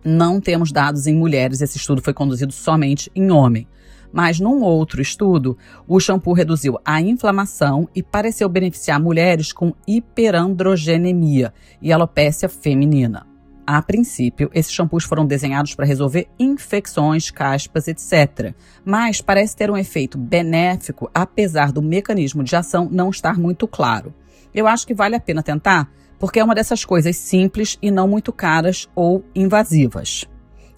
Não 0.02 0.40
temos 0.40 0.72
dados 0.72 1.06
em 1.06 1.14
mulheres, 1.14 1.60
esse 1.60 1.76
estudo 1.76 2.00
foi 2.00 2.14
conduzido 2.14 2.52
somente 2.52 3.12
em 3.14 3.30
homem. 3.30 3.68
Mas 4.10 4.40
num 4.40 4.62
outro 4.62 5.00
estudo, 5.00 5.56
o 5.86 6.00
shampoo 6.00 6.32
reduziu 6.32 6.78
a 6.84 7.00
inflamação 7.02 7.86
e 7.94 8.02
pareceu 8.02 8.48
beneficiar 8.48 8.98
mulheres 8.98 9.52
com 9.52 9.74
hiperandrogenemia 9.86 11.52
e 11.82 11.92
alopécia 11.92 12.48
feminina. 12.48 13.29
A 13.72 13.80
princípio, 13.80 14.50
esses 14.52 14.72
shampoos 14.72 15.04
foram 15.04 15.24
desenhados 15.24 15.76
para 15.76 15.86
resolver 15.86 16.26
infecções, 16.40 17.30
caspas, 17.30 17.86
etc. 17.86 18.52
Mas 18.84 19.20
parece 19.20 19.54
ter 19.54 19.70
um 19.70 19.76
efeito 19.76 20.18
benéfico, 20.18 21.08
apesar 21.14 21.70
do 21.70 21.80
mecanismo 21.80 22.42
de 22.42 22.56
ação 22.56 22.88
não 22.90 23.10
estar 23.10 23.38
muito 23.38 23.68
claro. 23.68 24.12
Eu 24.52 24.66
acho 24.66 24.84
que 24.84 24.92
vale 24.92 25.14
a 25.14 25.20
pena 25.20 25.40
tentar, 25.40 25.88
porque 26.18 26.40
é 26.40 26.44
uma 26.44 26.52
dessas 26.52 26.84
coisas 26.84 27.14
simples 27.14 27.78
e 27.80 27.92
não 27.92 28.08
muito 28.08 28.32
caras 28.32 28.88
ou 28.92 29.24
invasivas. 29.36 30.24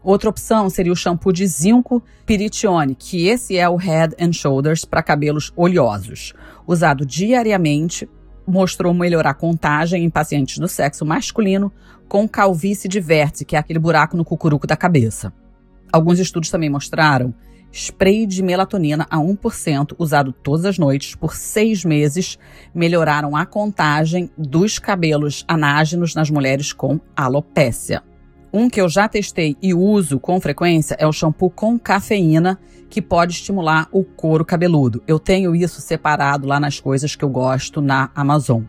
Outra 0.03 0.29
opção 0.29 0.69
seria 0.69 0.93
o 0.93 0.97
shampoo 0.97 1.33
de 1.33 1.47
zinco 1.47 2.03
piritione, 2.27 2.95
que 2.95 3.27
esse 3.27 3.57
é 3.57 3.67
o 3.67 3.77
Head 3.77 4.17
and 4.21 4.35
Shoulders 4.35 4.85
para 4.85 5.03
cabelos 5.03 5.51
oleosos. 5.57 6.35
Usado 6.67 7.07
diariamente, 7.07 8.07
mostrou 8.47 8.93
melhorar 8.93 9.31
a 9.31 9.35
contagem 9.35 10.05
em 10.05 10.11
pacientes 10.11 10.59
do 10.59 10.69
sexo 10.69 11.07
masculino 11.07 11.73
com 12.13 12.29
calvície 12.29 12.91
de 12.91 13.01
vértice, 13.01 13.43
que 13.43 13.57
é 13.57 13.59
aquele 13.59 13.79
buraco 13.79 14.19
no 14.19 14.23
cucuruco 14.23 14.67
da 14.67 14.77
cabeça. 14.77 15.33
Alguns 15.91 16.19
estudos 16.19 16.51
também 16.51 16.69
mostraram 16.69 17.33
spray 17.73 18.27
de 18.27 18.43
melatonina 18.43 19.07
a 19.09 19.17
1% 19.17 19.95
usado 19.99 20.31
todas 20.31 20.67
as 20.67 20.77
noites 20.77 21.15
por 21.15 21.35
seis 21.35 21.87
meses 21.87 22.39
melhoraram 22.75 23.35
a 23.35 23.47
contagem 23.47 24.31
dos 24.37 24.79
cabelos 24.79 25.43
anágenos 25.49 26.15
nas 26.15 26.29
mulheres 26.29 26.71
com 26.71 27.01
alopécia. 27.17 28.03
Um 28.53 28.69
que 28.69 28.83
eu 28.83 28.91
já 28.91 29.09
testei 29.09 29.57
e 29.63 29.73
uso 29.73 30.21
com 30.21 30.39
frequência 30.39 30.95
é 30.99 31.07
o 31.07 31.13
shampoo 31.15 31.49
com 31.49 31.79
cafeína, 31.79 32.61
que 32.91 33.01
pode 33.01 33.33
estimular 33.33 33.89
o 33.91 34.05
couro 34.05 34.45
cabeludo. 34.45 35.03
Eu 35.07 35.19
tenho 35.19 35.57
isso 35.57 35.81
separado 35.81 36.47
lá 36.47 36.61
nas 36.61 36.79
coisas 36.79 37.17
que 37.17 37.25
eu 37.25 37.31
gosto 37.31 37.81
na 37.81 38.11
Amazon. 38.15 38.65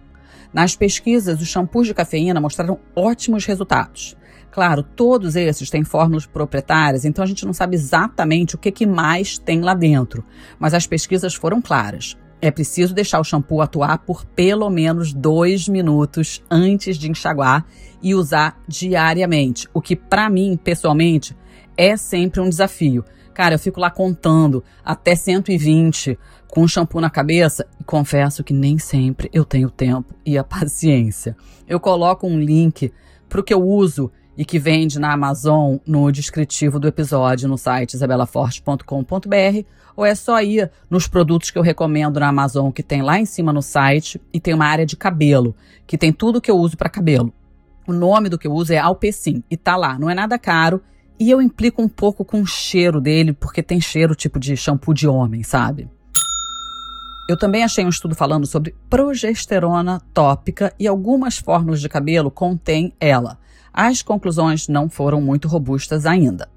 Nas 0.53 0.75
pesquisas, 0.75 1.41
os 1.41 1.48
shampoos 1.48 1.88
de 1.88 1.93
cafeína 1.93 2.39
mostraram 2.39 2.79
ótimos 2.95 3.45
resultados. 3.45 4.15
Claro, 4.51 4.83
todos 4.83 5.36
esses 5.36 5.72
têm 5.72 5.83
fórmulas 5.83 6.27
proprietárias, 6.27 7.05
então 7.05 7.24
a 7.24 7.27
gente 7.27 7.43
não 7.43 7.53
sabe 7.53 7.75
exatamente 7.75 8.53
o 8.53 8.57
que, 8.60 8.72
que 8.72 8.86
mais 8.86 9.39
tem 9.39 9.62
lá 9.62 9.74
dentro, 9.74 10.24
mas 10.60 10.75
as 10.75 10.86
pesquisas 10.86 11.33
foram 11.33 11.60
claras. 11.60 12.15
É 12.39 12.51
preciso 12.51 12.93
deixar 12.93 13.19
o 13.19 13.24
shampoo 13.24 13.62
atuar 13.62 14.00
por 14.00 14.25
pelo 14.25 14.69
menos 14.69 15.12
dois 15.12 15.67
minutos 15.67 16.43
antes 16.51 16.98
de 16.98 17.10
enxaguar 17.10 17.65
e 18.00 18.13
usar 18.13 18.62
diariamente, 18.67 19.67
o 19.74 19.81
que 19.81 19.95
para 19.95 20.29
mim, 20.29 20.60
pessoalmente, 20.62 21.36
é 21.75 21.98
sempre 21.98 22.39
um 22.39 22.50
desafio. 22.50 23.03
Cara, 23.34 23.56
eu 23.56 23.60
fico 23.60 23.80
lá 23.80 23.90
contando 23.90 24.63
até 24.86 25.16
120 25.16 26.18
com 26.48 26.68
shampoo 26.68 27.02
na 27.02 27.10
cabeça 27.10 27.66
e 27.80 27.84
confesso 27.84 28.44
que 28.44 28.54
nem 28.54 28.78
sempre 28.78 29.30
eu 29.34 29.44
tenho 29.44 29.72
tempo 29.72 30.13
e 30.25 30.38
a 30.38 30.44
paciência. 30.46 31.36
Eu 31.68 31.80
coloco 31.80 32.28
um 32.28 32.40
link 32.40 32.94
para 33.28 33.40
o 33.40 33.44
que 33.44 33.54
eu 33.54 33.62
uso 33.62 34.12
e 34.38 34.46
que 34.46 34.60
vende 34.60 35.00
na 35.00 35.13
Amazon 35.13 35.78
no 35.86 36.12
descritivo 36.12 36.80
do 36.80 36.88
episódio 36.88 37.48
no 37.48 37.58
site 37.58 37.94
isabelaforte.com.br 37.96 39.66
ou 39.96 40.06
é 40.06 40.16
só 40.16 40.42
ir 40.42 40.72
nos 40.90 41.08
produtos 41.08 41.52
que 41.52 41.58
eu 41.58 41.62
recomendo 41.62 42.20
na 42.20 42.28
Amazon 42.28 42.72
que 42.72 42.84
tem 42.84 43.02
lá 43.02 43.20
em 43.20 43.25
cima 43.25 43.54
no 43.54 43.62
site 43.62 44.22
e 44.32 44.40
tem 44.40 44.54
uma 44.54 44.66
área 44.66 44.86
de 44.86 44.96
cabelo, 44.96 45.56
que 45.86 45.98
tem 45.98 46.12
tudo 46.12 46.42
que 46.42 46.50
eu 46.50 46.58
uso 46.58 46.78
para 46.78 46.90
cabelo. 46.90 47.34
O 47.88 47.94
nome 47.94 48.30
do 48.30 48.38
que 48.38 48.48
eu 48.48 48.54
uso 48.54 48.74
é 48.74 48.78
Alpecin 48.78 49.44
e 49.50 49.58
tá 49.58 49.75
lá, 49.75 50.00
não 50.00 50.10
é 50.10 50.16
nada 50.16 50.38
caro 50.40 50.82
e 51.24 51.32
eu 51.32 51.42
implico 51.42 51.82
um 51.82 51.88
pouco 51.88 52.25
com 52.25 52.42
o 52.42 52.46
cheiro 52.46 53.00
dele, 53.00 53.32
porque 53.32 53.63
tem 53.63 53.80
cheiro 53.80 54.13
tipo 54.13 54.38
de 54.38 54.58
shampoo 54.58 54.94
de 54.94 55.08
homem, 55.08 55.42
sabe? 55.42 55.89
Eu 57.30 57.38
também 57.38 57.63
achei 57.63 57.86
um 57.86 57.89
estudo 57.89 58.13
falando 58.13 58.46
sobre 58.46 58.75
progesterona 58.89 60.01
tópica 60.13 60.74
e 60.77 60.86
algumas 60.86 61.38
fórmulas 61.38 61.80
de 61.80 61.88
cabelo 61.88 62.30
contêm 62.30 62.92
ela. 63.00 63.39
As 63.74 64.01
conclusões 64.01 64.68
não 64.68 64.89
foram 64.89 65.22
muito 65.22 65.48
robustas 65.48 66.06
ainda. 66.06 66.50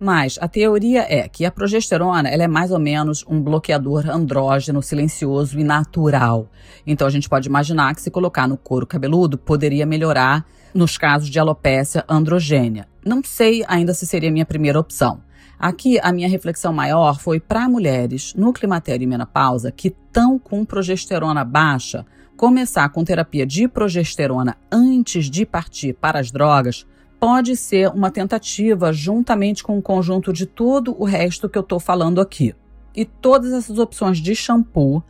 Mas 0.00 0.38
a 0.40 0.48
teoria 0.48 1.04
é 1.06 1.28
que 1.28 1.44
a 1.44 1.50
progesterona 1.50 2.26
ela 2.30 2.44
é 2.44 2.48
mais 2.48 2.70
ou 2.70 2.78
menos 2.78 3.26
um 3.28 3.42
bloqueador 3.42 4.08
andrógeno 4.08 4.82
silencioso 4.82 5.60
e 5.60 5.64
natural. 5.64 6.48
Então 6.86 7.06
a 7.06 7.10
gente 7.10 7.28
pode 7.28 7.46
imaginar 7.46 7.94
que 7.94 8.00
se 8.00 8.10
colocar 8.10 8.48
no 8.48 8.56
couro 8.56 8.86
cabeludo 8.86 9.36
poderia 9.36 9.84
melhorar 9.84 10.46
nos 10.72 10.96
casos 10.96 11.28
de 11.28 11.38
alopécia 11.38 12.02
androgênia. 12.08 12.88
Não 13.04 13.22
sei 13.22 13.64
ainda 13.68 13.92
se 13.94 14.06
seria 14.06 14.30
minha 14.30 14.46
primeira 14.46 14.78
opção. 14.78 15.22
Aqui 15.58 15.98
a 16.02 16.12
minha 16.12 16.28
reflexão 16.28 16.72
maior 16.72 17.18
foi 17.20 17.38
para 17.38 17.68
mulheres 17.68 18.34
no 18.34 18.52
climatério 18.52 19.04
e 19.04 19.06
menopausa 19.06 19.70
que 19.70 19.88
estão 19.88 20.38
com 20.38 20.64
progesterona 20.64 21.44
baixa 21.44 22.04
Começar 22.36 22.88
com 22.88 23.04
terapia 23.04 23.46
de 23.46 23.68
progesterona 23.68 24.56
antes 24.70 25.30
de 25.30 25.46
partir 25.46 25.92
para 25.94 26.18
as 26.18 26.32
drogas 26.32 26.84
pode 27.20 27.56
ser 27.56 27.88
uma 27.90 28.10
tentativa 28.10 28.92
juntamente 28.92 29.62
com 29.62 29.78
o 29.78 29.82
conjunto 29.82 30.32
de 30.32 30.44
todo 30.44 31.00
o 31.00 31.04
resto 31.04 31.48
que 31.48 31.56
eu 31.56 31.62
estou 31.62 31.78
falando 31.78 32.20
aqui. 32.20 32.52
E 32.94 33.04
todas 33.04 33.52
essas 33.52 33.78
opções 33.78 34.18
de 34.18 34.34
shampoo, 34.34 35.00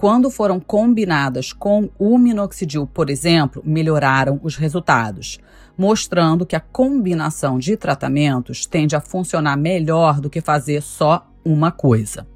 quando 0.00 0.30
foram 0.30 0.58
combinadas 0.58 1.52
com 1.52 1.90
o 1.98 2.16
minoxidil, 2.16 2.86
por 2.86 3.10
exemplo, 3.10 3.62
melhoraram 3.62 4.40
os 4.42 4.56
resultados, 4.56 5.38
mostrando 5.76 6.46
que 6.46 6.56
a 6.56 6.60
combinação 6.60 7.58
de 7.58 7.76
tratamentos 7.76 8.64
tende 8.64 8.96
a 8.96 9.00
funcionar 9.02 9.58
melhor 9.58 10.18
do 10.18 10.30
que 10.30 10.40
fazer 10.40 10.80
só 10.80 11.28
uma 11.44 11.70
coisa. 11.70 12.26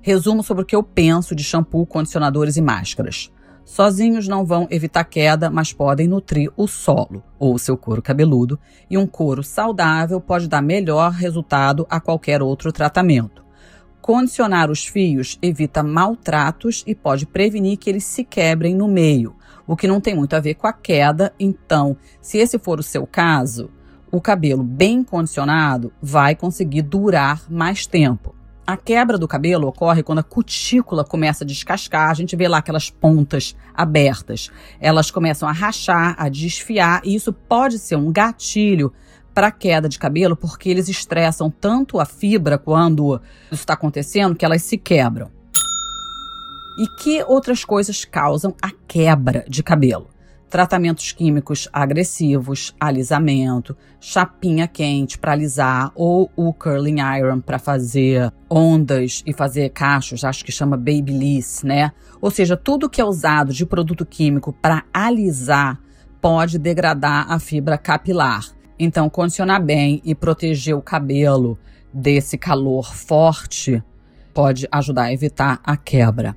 Resumo 0.00 0.42
sobre 0.42 0.62
o 0.62 0.66
que 0.66 0.74
eu 0.74 0.82
penso 0.82 1.34
de 1.34 1.44
shampoo, 1.44 1.84
condicionadores 1.84 2.56
e 2.56 2.62
máscaras. 2.62 3.30
Sozinhos 3.66 4.26
não 4.26 4.46
vão 4.46 4.66
evitar 4.70 5.04
queda, 5.04 5.50
mas 5.50 5.74
podem 5.74 6.08
nutrir 6.08 6.50
o 6.56 6.66
solo 6.66 7.22
ou 7.38 7.58
seu 7.58 7.76
couro 7.76 8.00
cabeludo, 8.00 8.58
e 8.88 8.96
um 8.96 9.06
couro 9.06 9.42
saudável 9.42 10.22
pode 10.22 10.48
dar 10.48 10.62
melhor 10.62 11.12
resultado 11.12 11.86
a 11.90 12.00
qualquer 12.00 12.40
outro 12.40 12.72
tratamento. 12.72 13.43
Condicionar 14.04 14.70
os 14.70 14.84
fios 14.84 15.38
evita 15.40 15.82
maltratos 15.82 16.84
e 16.86 16.94
pode 16.94 17.24
prevenir 17.24 17.78
que 17.78 17.88
eles 17.88 18.04
se 18.04 18.22
quebrem 18.22 18.74
no 18.74 18.86
meio, 18.86 19.34
o 19.66 19.74
que 19.74 19.88
não 19.88 19.98
tem 19.98 20.14
muito 20.14 20.36
a 20.36 20.40
ver 20.40 20.56
com 20.56 20.66
a 20.66 20.74
queda. 20.74 21.32
Então, 21.40 21.96
se 22.20 22.36
esse 22.36 22.58
for 22.58 22.78
o 22.78 22.82
seu 22.82 23.06
caso, 23.06 23.70
o 24.12 24.20
cabelo 24.20 24.62
bem 24.62 25.02
condicionado 25.02 25.90
vai 26.02 26.34
conseguir 26.34 26.82
durar 26.82 27.50
mais 27.50 27.86
tempo. 27.86 28.34
A 28.66 28.76
quebra 28.76 29.16
do 29.16 29.26
cabelo 29.26 29.68
ocorre 29.68 30.02
quando 30.02 30.18
a 30.18 30.22
cutícula 30.22 31.02
começa 31.02 31.42
a 31.42 31.46
descascar, 31.46 32.10
a 32.10 32.14
gente 32.14 32.36
vê 32.36 32.46
lá 32.46 32.58
aquelas 32.58 32.90
pontas 32.90 33.56
abertas. 33.74 34.50
Elas 34.82 35.10
começam 35.10 35.48
a 35.48 35.52
rachar, 35.52 36.14
a 36.18 36.28
desfiar, 36.28 37.00
e 37.04 37.14
isso 37.14 37.32
pode 37.32 37.78
ser 37.78 37.96
um 37.96 38.12
gatilho 38.12 38.92
para 39.34 39.50
queda 39.50 39.88
de 39.88 39.98
cabelo, 39.98 40.36
porque 40.36 40.68
eles 40.68 40.88
estressam 40.88 41.50
tanto 41.50 41.98
a 41.98 42.04
fibra 42.04 42.56
quando 42.56 43.20
isso 43.50 43.62
está 43.62 43.74
acontecendo 43.74 44.36
que 44.36 44.44
elas 44.44 44.62
se 44.62 44.78
quebram. 44.78 45.30
E 46.78 46.86
que 47.02 47.22
outras 47.24 47.64
coisas 47.64 48.04
causam 48.04 48.54
a 48.62 48.70
quebra 48.86 49.44
de 49.48 49.62
cabelo? 49.62 50.14
tratamentos 50.54 51.10
químicos 51.10 51.68
agressivos, 51.72 52.76
alisamento, 52.78 53.76
chapinha 53.98 54.68
quente 54.68 55.18
para 55.18 55.32
alisar 55.32 55.90
ou 55.96 56.30
o 56.36 56.52
curling 56.52 57.00
iron 57.18 57.40
para 57.40 57.58
fazer 57.58 58.32
ondas 58.48 59.20
e 59.26 59.32
fazer 59.32 59.70
cachos, 59.70 60.22
acho 60.22 60.44
que 60.44 60.52
chama 60.52 60.76
babyliss, 60.76 61.64
né? 61.64 61.90
Ou 62.20 62.30
seja, 62.30 62.56
tudo 62.56 62.88
que 62.88 63.00
é 63.00 63.04
usado 63.04 63.52
de 63.52 63.66
produto 63.66 64.06
químico 64.06 64.52
para 64.52 64.84
alisar 64.94 65.80
pode 66.20 66.56
degradar 66.56 67.26
a 67.28 67.40
fibra 67.40 67.76
capilar. 67.76 68.44
Então, 68.78 69.08
condicionar 69.08 69.62
bem 69.62 70.00
e 70.04 70.14
proteger 70.14 70.76
o 70.76 70.82
cabelo 70.82 71.58
desse 71.92 72.36
calor 72.36 72.94
forte 72.94 73.82
pode 74.32 74.66
ajudar 74.70 75.04
a 75.04 75.12
evitar 75.12 75.60
a 75.62 75.76
quebra. 75.76 76.36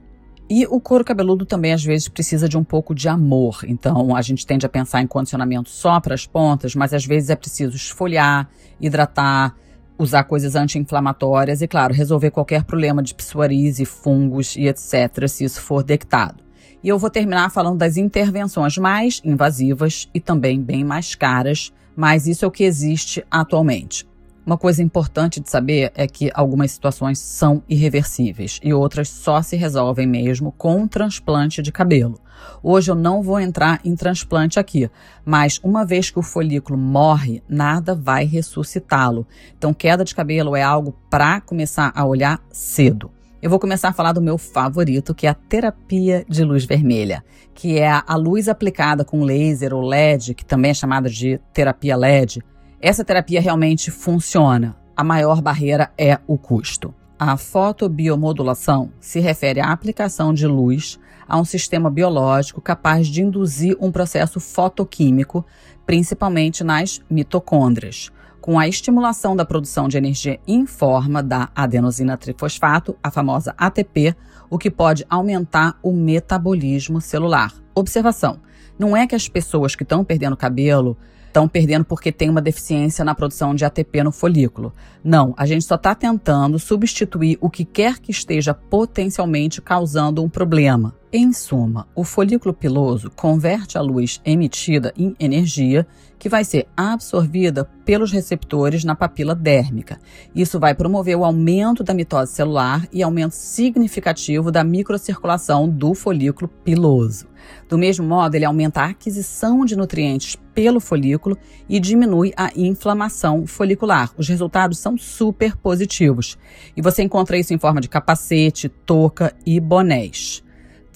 E 0.49 0.65
o 0.65 0.79
couro 0.79 1.03
cabeludo 1.03 1.45
também 1.45 1.73
às 1.73 1.83
vezes 1.83 2.07
precisa 2.07 2.47
de 2.47 2.57
um 2.57 2.63
pouco 2.63 2.95
de 2.95 3.09
amor. 3.09 3.65
Então 3.67 4.15
a 4.15 4.21
gente 4.21 4.45
tende 4.45 4.65
a 4.65 4.69
pensar 4.69 5.01
em 5.01 5.07
condicionamento 5.07 5.69
só 5.69 5.99
para 5.99 6.13
as 6.13 6.25
pontas, 6.25 6.73
mas 6.73 6.93
às 6.93 7.05
vezes 7.05 7.29
é 7.29 7.35
preciso 7.35 7.75
esfoliar, 7.75 8.49
hidratar, 8.79 9.55
usar 9.97 10.23
coisas 10.23 10.55
anti-inflamatórias 10.55 11.61
e, 11.61 11.67
claro, 11.67 11.93
resolver 11.93 12.31
qualquer 12.31 12.63
problema 12.63 13.03
de 13.03 13.13
psoariase, 13.13 13.83
fungos 13.83 14.55
e 14.55 14.67
etc., 14.67 15.27
se 15.27 15.43
isso 15.43 15.59
for 15.59 15.83
detectado. 15.83 16.43
E 16.81 16.87
eu 16.87 16.99
vou 16.99 17.09
terminar 17.09 17.49
falando 17.49 17.79
das 17.79 17.97
intervenções 17.97 18.77
mais 18.77 19.19
invasivas 19.25 20.07
e 20.13 20.21
também 20.21 20.61
bem 20.61 20.83
mais 20.83 21.15
caras, 21.15 21.73
mas 21.97 22.27
isso 22.27 22.45
é 22.45 22.47
o 22.47 22.51
que 22.51 22.63
existe 22.63 23.25
atualmente. 23.29 24.07
Uma 24.45 24.57
coisa 24.57 24.81
importante 24.81 25.41
de 25.41 25.49
saber 25.49 25.91
é 25.95 26.07
que 26.07 26.31
algumas 26.33 26.71
situações 26.71 27.19
são 27.19 27.61
irreversíveis 27.67 28.61
e 28.63 28.73
outras 28.73 29.09
só 29.09 29.41
se 29.41 29.57
resolvem 29.57 30.07
mesmo 30.07 30.53
com 30.53 30.77
um 30.77 30.87
transplante 30.87 31.61
de 31.61 31.71
cabelo. 31.71 32.21
Hoje 32.63 32.91
eu 32.91 32.95
não 32.95 33.21
vou 33.21 33.39
entrar 33.39 33.81
em 33.83 33.95
transplante 33.95 34.59
aqui, 34.59 34.89
mas 35.25 35.59
uma 35.63 35.85
vez 35.85 36.09
que 36.09 36.19
o 36.19 36.23
folículo 36.23 36.77
morre, 36.77 37.43
nada 37.49 37.93
vai 37.93 38.25
ressuscitá-lo. 38.25 39.27
Então, 39.57 39.73
queda 39.73 40.05
de 40.05 40.15
cabelo 40.15 40.55
é 40.55 40.61
algo 40.61 40.95
para 41.09 41.41
começar 41.41 41.91
a 41.93 42.05
olhar 42.05 42.39
cedo. 42.49 43.11
Eu 43.47 43.49
vou 43.49 43.61
começar 43.61 43.87
a 43.87 43.93
falar 43.93 44.11
do 44.11 44.21
meu 44.21 44.37
favorito, 44.37 45.15
que 45.15 45.25
é 45.25 45.29
a 45.29 45.33
terapia 45.33 46.25
de 46.27 46.43
luz 46.43 46.65
vermelha, 46.65 47.23
que 47.55 47.79
é 47.79 47.89
a 47.89 48.15
luz 48.17 48.49
aplicada 48.49 49.05
com 49.05 49.23
laser 49.23 49.73
ou 49.73 49.81
LED, 49.81 50.33
que 50.33 50.43
também 50.43 50.71
é 50.71 50.73
chamada 50.73 51.09
de 51.09 51.39
terapia 51.53 51.95
LED 51.95 52.43
essa 52.79 53.03
terapia 53.03 53.41
realmente 53.41 53.89
funciona. 53.89 54.75
A 54.95 55.03
maior 55.03 55.41
barreira 55.41 55.91
é 55.97 56.19
o 56.27 56.37
custo. 56.37 56.93
A 57.17 57.35
fotobiomodulação 57.35 58.91
se 58.99 59.19
refere 59.19 59.59
à 59.59 59.71
aplicação 59.71 60.31
de 60.31 60.45
luz 60.45 60.99
a 61.27 61.39
um 61.39 61.45
sistema 61.45 61.89
biológico 61.89 62.61
capaz 62.61 63.07
de 63.07 63.23
induzir 63.23 63.75
um 63.81 63.91
processo 63.91 64.39
fotoquímico, 64.39 65.43
principalmente 65.85 66.63
nas 66.63 67.01
mitocôndrias, 67.09 68.11
com 68.41 68.57
a 68.59 68.67
estimulação 68.67 69.35
da 69.35 69.45
produção 69.45 69.87
de 69.87 69.97
energia 69.97 70.39
em 70.47 70.65
forma 70.65 71.21
da 71.21 71.49
adenosina 71.55 72.17
trifosfato, 72.17 72.95
a 73.03 73.11
famosa 73.11 73.53
ATP, 73.57 74.15
o 74.49 74.57
que 74.57 74.71
pode 74.71 75.05
aumentar 75.09 75.77
o 75.83 75.91
metabolismo 75.91 77.01
celular. 77.01 77.53
Observação: 77.75 78.39
não 78.77 78.95
é 78.95 79.05
que 79.05 79.15
as 79.15 79.27
pessoas 79.27 79.75
que 79.75 79.83
estão 79.83 80.03
perdendo 80.03 80.37
cabelo 80.37 80.97
estão 81.27 81.47
perdendo 81.47 81.85
porque 81.85 82.11
tem 82.11 82.29
uma 82.29 82.41
deficiência 82.41 83.05
na 83.05 83.13
produção 83.13 83.53
de 83.53 83.63
ATP 83.63 84.03
no 84.03 84.11
folículo. 84.11 84.73
Não, 85.03 85.35
a 85.37 85.45
gente 85.45 85.65
só 85.65 85.75
está 85.75 85.93
tentando 85.93 86.57
substituir 86.57 87.37
o 87.39 87.49
que 87.49 87.63
quer 87.63 87.99
que 87.99 88.11
esteja 88.11 88.53
potencialmente 88.53 89.61
causando 89.61 90.23
um 90.23 90.29
problema. 90.29 90.95
Em 91.11 91.31
suma, 91.31 91.87
o 91.95 92.03
folículo 92.03 92.53
piloso 92.53 93.09
converte 93.09 93.77
a 93.77 93.81
luz 93.81 94.19
emitida 94.25 94.93
em 94.97 95.15
energia 95.17 95.87
que 96.19 96.27
vai 96.27 96.43
ser 96.43 96.67
absorvida 96.75 97.63
pelos 97.85 98.11
receptores 98.11 98.83
na 98.83 98.93
papila 98.93 99.33
dérmica. 99.33 99.99
Isso 100.35 100.59
vai 100.59 100.75
promover 100.75 101.15
o 101.15 101.23
aumento 101.23 101.81
da 101.81 101.93
mitose 101.93 102.33
celular 102.33 102.85
e 102.91 103.01
aumento 103.01 103.31
significativo 103.31 104.51
da 104.51 104.65
microcirculação 104.65 105.69
do 105.69 105.93
folículo 105.93 106.49
piloso. 106.49 107.29
Do 107.69 107.77
mesmo 107.77 108.05
modo, 108.05 108.35
ele 108.35 108.43
aumenta 108.43 108.81
a 108.81 108.87
aquisição 108.87 109.63
de 109.63 109.77
nutrientes 109.77 110.35
pelo 110.53 110.81
folículo 110.81 111.37
e 111.69 111.79
diminui 111.79 112.33
a 112.35 112.51
inflamação 112.53 113.47
folicular. 113.47 114.11
Os 114.17 114.27
resultados 114.27 114.77
são 114.77 114.97
super 114.97 115.55
positivos. 115.55 116.37
E 116.75 116.81
você 116.81 117.01
encontra 117.01 117.37
isso 117.37 117.53
em 117.53 117.57
forma 117.57 117.79
de 117.79 117.87
capacete, 117.87 118.67
touca 118.67 119.33
e 119.45 119.57
bonés. 119.57 120.43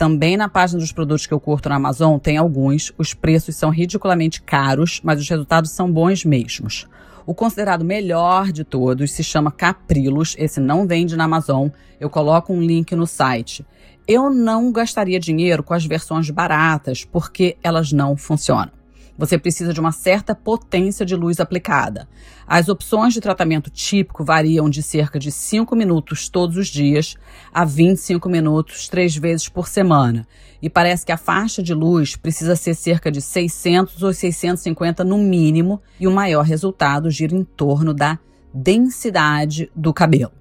Também 0.02 0.36
na 0.36 0.50
página 0.50 0.80
dos 0.80 0.92
produtos 0.92 1.28
que 1.28 1.34
eu 1.34 1.40
curto 1.40 1.70
na 1.70 1.76
Amazon 1.76 2.18
tem 2.18 2.36
alguns. 2.36 2.92
Os 2.98 3.14
preços 3.14 3.56
são 3.56 3.70
ridiculamente 3.70 4.42
caros, 4.42 5.00
mas 5.04 5.20
os 5.20 5.30
resultados 5.30 5.70
são 5.70 5.92
bons 5.92 6.26
mesmos. 6.26 6.88
O 7.24 7.36
considerado 7.36 7.86
melhor 7.86 8.52
de 8.52 8.64
todos 8.64 9.12
se 9.12 9.24
chama 9.24 9.52
Caprilos. 9.52 10.36
Esse 10.40 10.60
não 10.60 10.88
vende 10.88 11.16
na 11.16 11.26
Amazon. 11.26 11.68
Eu 12.00 12.10
coloco 12.10 12.52
um 12.52 12.60
link 12.60 12.96
no 12.96 13.06
site. 13.06 13.64
Eu 14.08 14.32
não 14.32 14.72
gastaria 14.72 15.20
dinheiro 15.20 15.62
com 15.62 15.76
as 15.76 15.86
versões 15.86 16.32
baratas 16.32 17.06
porque 17.06 17.56
elas 17.62 17.92
não 17.92 18.18
funcionam. 18.18 18.81
Você 19.22 19.38
precisa 19.38 19.72
de 19.72 19.80
uma 19.80 19.92
certa 19.92 20.34
potência 20.34 21.06
de 21.06 21.16
luz 21.16 21.40
aplicada. 21.40 22.10
As 22.48 22.70
opções 22.70 23.14
de 23.14 23.22
tratamento 23.22 23.70
típico 23.70 24.26
variam 24.26 24.68
de 24.68 24.82
cerca 24.82 25.20
de 25.20 25.32
5 25.32 25.76
minutos 25.76 26.28
todos 26.28 26.58
os 26.58 26.68
dias 26.70 27.16
a 27.54 27.64
25 27.64 28.28
minutos 28.28 28.90
três 28.90 29.16
vezes 29.16 29.48
por 29.48 29.68
semana. 29.68 30.28
E 30.60 30.72
parece 30.72 31.06
que 31.06 31.12
a 31.12 31.18
faixa 31.18 31.62
de 31.62 31.72
luz 31.72 32.16
precisa 32.16 32.56
ser 32.56 32.74
cerca 32.74 33.12
de 33.12 33.22
600 33.22 34.02
ou 34.02 34.12
650 34.12 35.04
no 35.04 35.20
mínimo, 35.20 35.80
e 36.00 36.08
o 36.08 36.12
maior 36.12 36.44
resultado 36.44 37.08
gira 37.12 37.36
em 37.36 37.44
torno 37.44 37.94
da 37.94 38.18
densidade 38.52 39.72
do 39.76 39.94
cabelo. 39.94 40.32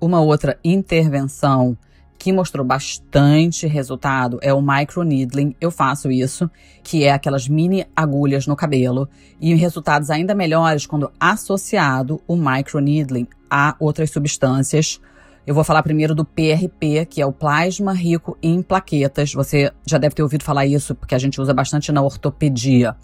Uma 0.00 0.20
outra 0.20 0.58
intervenção 0.64 1.78
que 2.26 2.32
mostrou 2.32 2.66
bastante 2.66 3.68
resultado 3.68 4.40
é 4.42 4.52
o 4.52 4.60
microneedling. 4.60 5.54
Eu 5.60 5.70
faço 5.70 6.10
isso, 6.10 6.50
que 6.82 7.04
é 7.04 7.12
aquelas 7.12 7.46
mini 7.46 7.86
agulhas 7.94 8.48
no 8.48 8.56
cabelo, 8.56 9.08
e 9.40 9.54
resultados 9.54 10.10
ainda 10.10 10.34
melhores 10.34 10.86
quando 10.86 11.12
associado 11.20 12.20
o 12.26 12.34
microneedling 12.34 13.28
a 13.48 13.76
outras 13.78 14.10
substâncias. 14.10 15.00
Eu 15.46 15.54
vou 15.54 15.62
falar 15.62 15.84
primeiro 15.84 16.16
do 16.16 16.24
PRP, 16.24 17.06
que 17.08 17.22
é 17.22 17.26
o 17.26 17.30
plasma 17.30 17.92
rico 17.92 18.36
em 18.42 18.60
plaquetas. 18.60 19.32
Você 19.32 19.70
já 19.86 19.96
deve 19.96 20.16
ter 20.16 20.24
ouvido 20.24 20.42
falar 20.42 20.66
isso, 20.66 20.96
porque 20.96 21.14
a 21.14 21.18
gente 21.18 21.40
usa 21.40 21.54
bastante 21.54 21.92
na 21.92 22.02
ortopedia. 22.02 22.96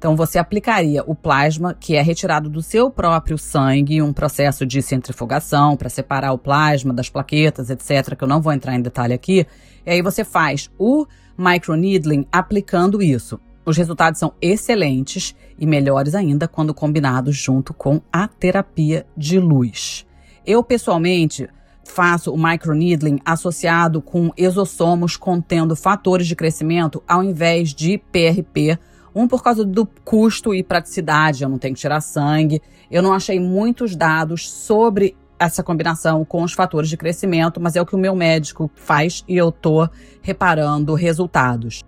Então, 0.00 0.16
você 0.16 0.38
aplicaria 0.38 1.04
o 1.06 1.14
plasma, 1.14 1.74
que 1.78 1.94
é 1.94 2.00
retirado 2.00 2.48
do 2.48 2.62
seu 2.62 2.90
próprio 2.90 3.36
sangue, 3.36 4.00
um 4.00 4.14
processo 4.14 4.64
de 4.64 4.80
centrifugação 4.80 5.76
para 5.76 5.90
separar 5.90 6.32
o 6.32 6.38
plasma 6.38 6.94
das 6.94 7.10
plaquetas, 7.10 7.68
etc., 7.68 8.16
que 8.16 8.24
eu 8.24 8.28
não 8.28 8.40
vou 8.40 8.50
entrar 8.50 8.74
em 8.74 8.80
detalhe 8.80 9.12
aqui. 9.12 9.46
E 9.84 9.90
aí 9.90 10.00
você 10.00 10.24
faz 10.24 10.70
o 10.78 11.06
microneedling 11.36 12.26
aplicando 12.32 13.02
isso. 13.02 13.38
Os 13.62 13.76
resultados 13.76 14.18
são 14.18 14.32
excelentes 14.40 15.36
e 15.58 15.66
melhores 15.66 16.14
ainda 16.14 16.48
quando 16.48 16.72
combinados 16.72 17.36
junto 17.36 17.74
com 17.74 18.00
a 18.10 18.26
terapia 18.26 19.04
de 19.14 19.38
luz. 19.38 20.06
Eu, 20.46 20.64
pessoalmente, 20.64 21.46
faço 21.84 22.32
o 22.32 22.42
microneedling 22.42 23.20
associado 23.22 24.00
com 24.00 24.30
exossomos 24.34 25.18
contendo 25.18 25.76
fatores 25.76 26.26
de 26.26 26.34
crescimento 26.34 27.02
ao 27.06 27.22
invés 27.22 27.74
de 27.74 27.98
PRP, 27.98 28.78
um 29.14 29.26
por 29.26 29.42
causa 29.42 29.64
do 29.64 29.86
custo 30.04 30.54
e 30.54 30.62
praticidade, 30.62 31.42
eu 31.42 31.48
não 31.48 31.58
tenho 31.58 31.74
que 31.74 31.80
tirar 31.80 32.00
sangue. 32.00 32.62
Eu 32.90 33.02
não 33.02 33.12
achei 33.12 33.38
muitos 33.38 33.94
dados 33.94 34.50
sobre 34.50 35.16
essa 35.38 35.62
combinação 35.62 36.24
com 36.24 36.42
os 36.42 36.52
fatores 36.52 36.90
de 36.90 36.96
crescimento, 36.96 37.60
mas 37.60 37.74
é 37.74 37.80
o 37.80 37.86
que 37.86 37.94
o 37.94 37.98
meu 37.98 38.14
médico 38.14 38.70
faz 38.74 39.24
e 39.26 39.36
eu 39.36 39.50
tô 39.50 39.88
reparando 40.20 40.94
resultados. 40.94 41.82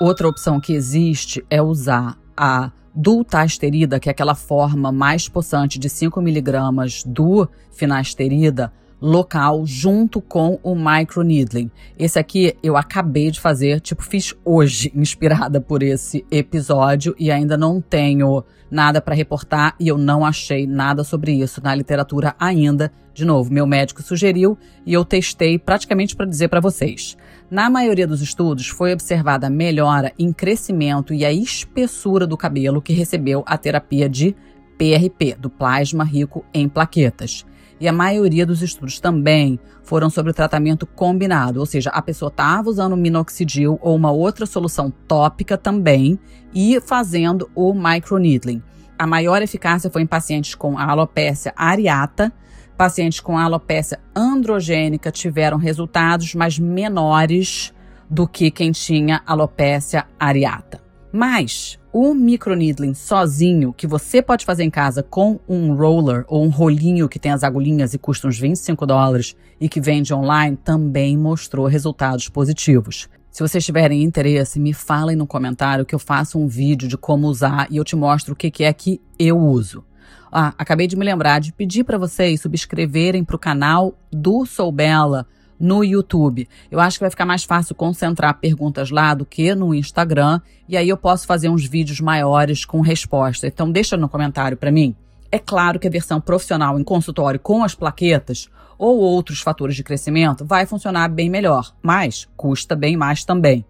Outra 0.00 0.28
opção 0.28 0.60
que 0.60 0.72
existe 0.72 1.44
é 1.50 1.60
usar 1.60 2.16
a 2.36 2.70
dutasterida, 2.94 4.00
que 4.00 4.08
é 4.08 4.12
aquela 4.12 4.34
forma 4.34 4.90
mais 4.90 5.28
possante 5.28 5.78
de 5.78 5.88
5 5.88 6.20
miligramas 6.20 7.02
do 7.04 7.48
finasterida, 7.72 8.72
local 9.00 9.64
junto 9.64 10.20
com 10.20 10.58
o 10.62 10.74
microneedling. 10.74 11.70
Esse 11.98 12.18
aqui 12.18 12.54
eu 12.62 12.76
acabei 12.76 13.30
de 13.30 13.40
fazer, 13.40 13.80
tipo, 13.80 14.02
fiz 14.02 14.34
hoje, 14.44 14.92
inspirada 14.96 15.60
por 15.60 15.82
esse 15.82 16.24
episódio 16.30 17.14
e 17.18 17.30
ainda 17.30 17.56
não 17.56 17.80
tenho 17.80 18.44
nada 18.70 19.00
para 19.00 19.14
reportar 19.14 19.74
e 19.80 19.88
eu 19.88 19.98
não 19.98 20.24
achei 20.24 20.66
nada 20.66 21.02
sobre 21.02 21.32
isso 21.32 21.60
na 21.62 21.74
literatura 21.74 22.34
ainda. 22.38 22.92
De 23.12 23.24
novo, 23.24 23.52
meu 23.52 23.66
médico 23.66 24.02
sugeriu 24.02 24.56
e 24.86 24.94
eu 24.94 25.04
testei 25.04 25.58
praticamente 25.58 26.14
para 26.14 26.26
dizer 26.26 26.48
para 26.48 26.60
vocês. 26.60 27.16
Na 27.50 27.68
maioria 27.68 28.06
dos 28.06 28.22
estudos, 28.22 28.68
foi 28.68 28.92
observada 28.92 29.50
melhora 29.50 30.12
em 30.16 30.32
crescimento 30.32 31.12
e 31.12 31.24
a 31.24 31.32
espessura 31.32 32.26
do 32.26 32.36
cabelo 32.36 32.80
que 32.80 32.92
recebeu 32.92 33.42
a 33.44 33.58
terapia 33.58 34.08
de 34.08 34.36
PRP, 34.78 35.34
do 35.38 35.50
plasma 35.50 36.04
rico 36.04 36.44
em 36.54 36.68
plaquetas. 36.68 37.44
E 37.80 37.88
a 37.88 37.92
maioria 37.92 38.44
dos 38.44 38.60
estudos 38.60 39.00
também 39.00 39.58
foram 39.82 40.10
sobre 40.10 40.30
o 40.30 40.34
tratamento 40.34 40.86
combinado, 40.86 41.60
ou 41.60 41.66
seja, 41.66 41.88
a 41.90 42.02
pessoa 42.02 42.28
estava 42.28 42.68
usando 42.68 42.94
minoxidil 42.94 43.78
ou 43.80 43.96
uma 43.96 44.10
outra 44.10 44.44
solução 44.44 44.92
tópica 45.08 45.56
também 45.56 46.18
e 46.54 46.78
fazendo 46.82 47.50
o 47.54 47.72
microneedling. 47.72 48.62
A 48.98 49.06
maior 49.06 49.40
eficácia 49.40 49.90
foi 49.90 50.02
em 50.02 50.06
pacientes 50.06 50.54
com 50.54 50.78
alopecia 50.78 51.54
areata. 51.56 52.30
Pacientes 52.76 53.18
com 53.18 53.38
alopecia 53.38 53.98
androgênica 54.14 55.10
tiveram 55.10 55.56
resultados 55.56 56.34
mais 56.34 56.58
menores 56.58 57.72
do 58.10 58.28
que 58.28 58.50
quem 58.50 58.72
tinha 58.72 59.22
alopecia 59.26 60.04
areata. 60.18 60.82
Mas 61.10 61.79
o 61.92 62.14
microneedling 62.14 62.94
sozinho, 62.94 63.72
que 63.72 63.86
você 63.86 64.22
pode 64.22 64.44
fazer 64.44 64.62
em 64.62 64.70
casa 64.70 65.02
com 65.02 65.40
um 65.48 65.74
roller 65.74 66.24
ou 66.28 66.44
um 66.44 66.48
rolinho 66.48 67.08
que 67.08 67.18
tem 67.18 67.32
as 67.32 67.42
agulhinhas 67.42 67.94
e 67.94 67.98
custa 67.98 68.28
uns 68.28 68.38
25 68.38 68.86
dólares 68.86 69.36
e 69.60 69.68
que 69.68 69.80
vende 69.80 70.14
online, 70.14 70.56
também 70.56 71.16
mostrou 71.16 71.66
resultados 71.66 72.28
positivos. 72.28 73.08
Se 73.30 73.42
vocês 73.42 73.64
tiverem 73.64 74.02
interesse, 74.02 74.58
me 74.58 74.72
falem 74.72 75.16
no 75.16 75.26
comentário 75.26 75.84
que 75.84 75.94
eu 75.94 75.98
faço 75.98 76.38
um 76.38 76.46
vídeo 76.46 76.88
de 76.88 76.96
como 76.96 77.28
usar 77.28 77.66
e 77.70 77.76
eu 77.76 77.84
te 77.84 77.94
mostro 77.94 78.34
o 78.34 78.36
que 78.36 78.64
é 78.64 78.72
que 78.72 79.00
eu 79.18 79.38
uso. 79.38 79.84
Ah, 80.32 80.54
acabei 80.56 80.86
de 80.86 80.96
me 80.96 81.04
lembrar 81.04 81.40
de 81.40 81.52
pedir 81.52 81.82
para 81.82 81.98
vocês 81.98 82.40
subscreverem 82.40 83.24
para 83.24 83.36
o 83.36 83.38
canal 83.38 83.94
do 84.12 84.46
Sou 84.46 84.70
Bela 84.70 85.26
no 85.60 85.84
YouTube. 85.84 86.48
Eu 86.70 86.80
acho 86.80 86.98
que 86.98 87.04
vai 87.04 87.10
ficar 87.10 87.26
mais 87.26 87.44
fácil 87.44 87.74
concentrar 87.74 88.40
perguntas 88.40 88.90
lá 88.90 89.12
do 89.12 89.26
que 89.26 89.54
no 89.54 89.74
Instagram, 89.74 90.40
e 90.66 90.76
aí 90.76 90.88
eu 90.88 90.96
posso 90.96 91.26
fazer 91.26 91.50
uns 91.50 91.66
vídeos 91.66 92.00
maiores 92.00 92.64
com 92.64 92.80
resposta. 92.80 93.46
Então 93.46 93.70
deixa 93.70 93.96
no 93.96 94.08
comentário 94.08 94.56
para 94.56 94.72
mim. 94.72 94.96
É 95.30 95.38
claro 95.38 95.78
que 95.78 95.86
a 95.86 95.90
versão 95.90 96.20
profissional 96.20 96.80
em 96.80 96.82
consultório 96.82 97.38
com 97.38 97.62
as 97.62 97.74
plaquetas 97.74 98.48
ou 98.78 98.98
outros 98.98 99.40
fatores 99.40 99.76
de 99.76 99.84
crescimento 99.84 100.44
vai 100.44 100.64
funcionar 100.64 101.08
bem 101.08 101.28
melhor, 101.28 101.72
mas 101.82 102.26
custa 102.36 102.74
bem 102.74 102.96
mais 102.96 103.24
também. 103.24 103.64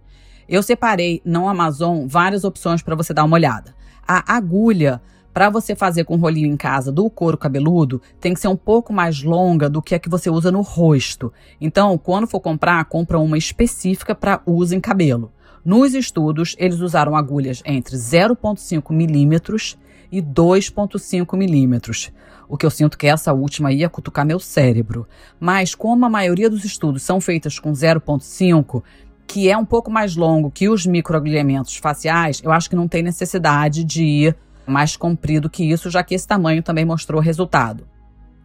Eu 0.48 0.62
separei 0.62 1.20
no 1.24 1.48
Amazon 1.48 2.06
várias 2.06 2.44
opções 2.44 2.82
para 2.82 2.94
você 2.94 3.12
dar 3.12 3.24
uma 3.24 3.36
olhada. 3.36 3.74
A 4.06 4.36
agulha 4.36 5.00
para 5.32 5.48
você 5.48 5.74
fazer 5.76 6.04
com 6.04 6.16
rolinho 6.16 6.46
em 6.46 6.56
casa 6.56 6.90
do 6.90 7.08
couro 7.08 7.38
cabeludo, 7.38 8.02
tem 8.20 8.34
que 8.34 8.40
ser 8.40 8.48
um 8.48 8.56
pouco 8.56 8.92
mais 8.92 9.22
longa 9.22 9.68
do 9.68 9.80
que 9.80 9.94
a 9.94 9.98
que 9.98 10.08
você 10.08 10.28
usa 10.28 10.50
no 10.50 10.60
rosto. 10.60 11.32
Então, 11.60 11.96
quando 11.96 12.26
for 12.26 12.40
comprar, 12.40 12.84
compra 12.86 13.18
uma 13.18 13.38
específica 13.38 14.14
para 14.14 14.42
uso 14.44 14.74
em 14.74 14.80
cabelo. 14.80 15.32
Nos 15.64 15.94
estudos, 15.94 16.56
eles 16.58 16.80
usaram 16.80 17.14
agulhas 17.14 17.62
entre 17.64 17.94
0,5 17.94 18.92
milímetros 18.92 19.76
e 20.10 20.20
2,5 20.20 21.36
milímetros. 21.36 22.10
O 22.48 22.56
que 22.56 22.66
eu 22.66 22.70
sinto 22.70 22.98
que 22.98 23.06
essa 23.06 23.32
última 23.32 23.70
ia 23.70 23.88
cutucar 23.88 24.26
meu 24.26 24.40
cérebro. 24.40 25.06
Mas, 25.38 25.74
como 25.74 26.04
a 26.04 26.10
maioria 26.10 26.50
dos 26.50 26.64
estudos 26.64 27.02
são 27.02 27.20
feitas 27.20 27.58
com 27.58 27.70
0,5, 27.72 28.82
que 29.26 29.48
é 29.48 29.56
um 29.56 29.64
pouco 29.64 29.90
mais 29.90 30.16
longo 30.16 30.50
que 30.50 30.68
os 30.68 30.84
microagulhamentos 30.84 31.76
faciais, 31.76 32.40
eu 32.42 32.50
acho 32.50 32.68
que 32.68 32.74
não 32.74 32.88
tem 32.88 33.02
necessidade 33.02 33.84
de 33.84 34.34
mais 34.66 34.96
comprido 34.96 35.50
que 35.50 35.64
isso, 35.64 35.90
já 35.90 36.02
que 36.02 36.14
esse 36.14 36.26
tamanho 36.26 36.62
também 36.62 36.84
mostrou 36.84 37.20
resultado. 37.20 37.86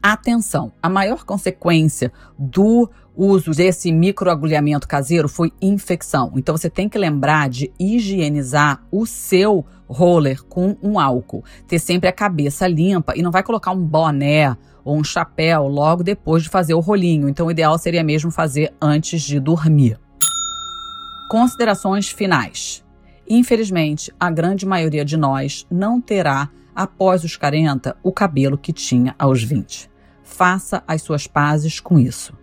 Atenção, 0.01 0.71
a 0.83 0.87
maior 0.87 1.23
consequência 1.23 2.11
do 2.37 2.87
uso 3.15 3.51
desse 3.51 3.91
microagulhamento 3.91 4.87
caseiro 4.87 5.27
foi 5.27 5.51
infecção. 5.59 6.31
Então 6.35 6.55
você 6.55 6.69
tem 6.69 6.87
que 6.87 6.97
lembrar 6.97 7.49
de 7.49 7.71
higienizar 7.79 8.83
o 8.91 9.07
seu 9.07 9.65
roller 9.87 10.43
com 10.43 10.77
um 10.83 10.99
álcool. 10.99 11.43
Ter 11.67 11.79
sempre 11.79 12.07
a 12.07 12.13
cabeça 12.13 12.67
limpa 12.67 13.13
e 13.15 13.23
não 13.23 13.31
vai 13.31 13.41
colocar 13.41 13.71
um 13.71 13.83
boné 13.83 14.55
ou 14.83 14.95
um 14.95 15.03
chapéu 15.03 15.67
logo 15.67 16.03
depois 16.03 16.43
de 16.43 16.49
fazer 16.49 16.75
o 16.75 16.79
rolinho. 16.79 17.27
Então 17.27 17.47
o 17.47 17.51
ideal 17.51 17.75
seria 17.79 18.03
mesmo 18.03 18.29
fazer 18.29 18.71
antes 18.79 19.23
de 19.23 19.39
dormir. 19.39 19.99
Considerações 21.31 22.09
finais. 22.09 22.84
Infelizmente, 23.27 24.11
a 24.19 24.29
grande 24.29 24.65
maioria 24.65 25.03
de 25.03 25.17
nós 25.17 25.65
não 25.69 25.99
terá, 25.99 26.49
após 26.75 27.23
os 27.23 27.35
40, 27.35 27.97
o 28.03 28.11
cabelo 28.11 28.57
que 28.57 28.71
tinha 28.71 29.15
aos 29.17 29.41
20. 29.43 29.89
Faça 30.23 30.83
as 30.87 31.01
suas 31.01 31.25
pazes 31.25 31.79
com 31.79 31.99
isso. 31.99 32.33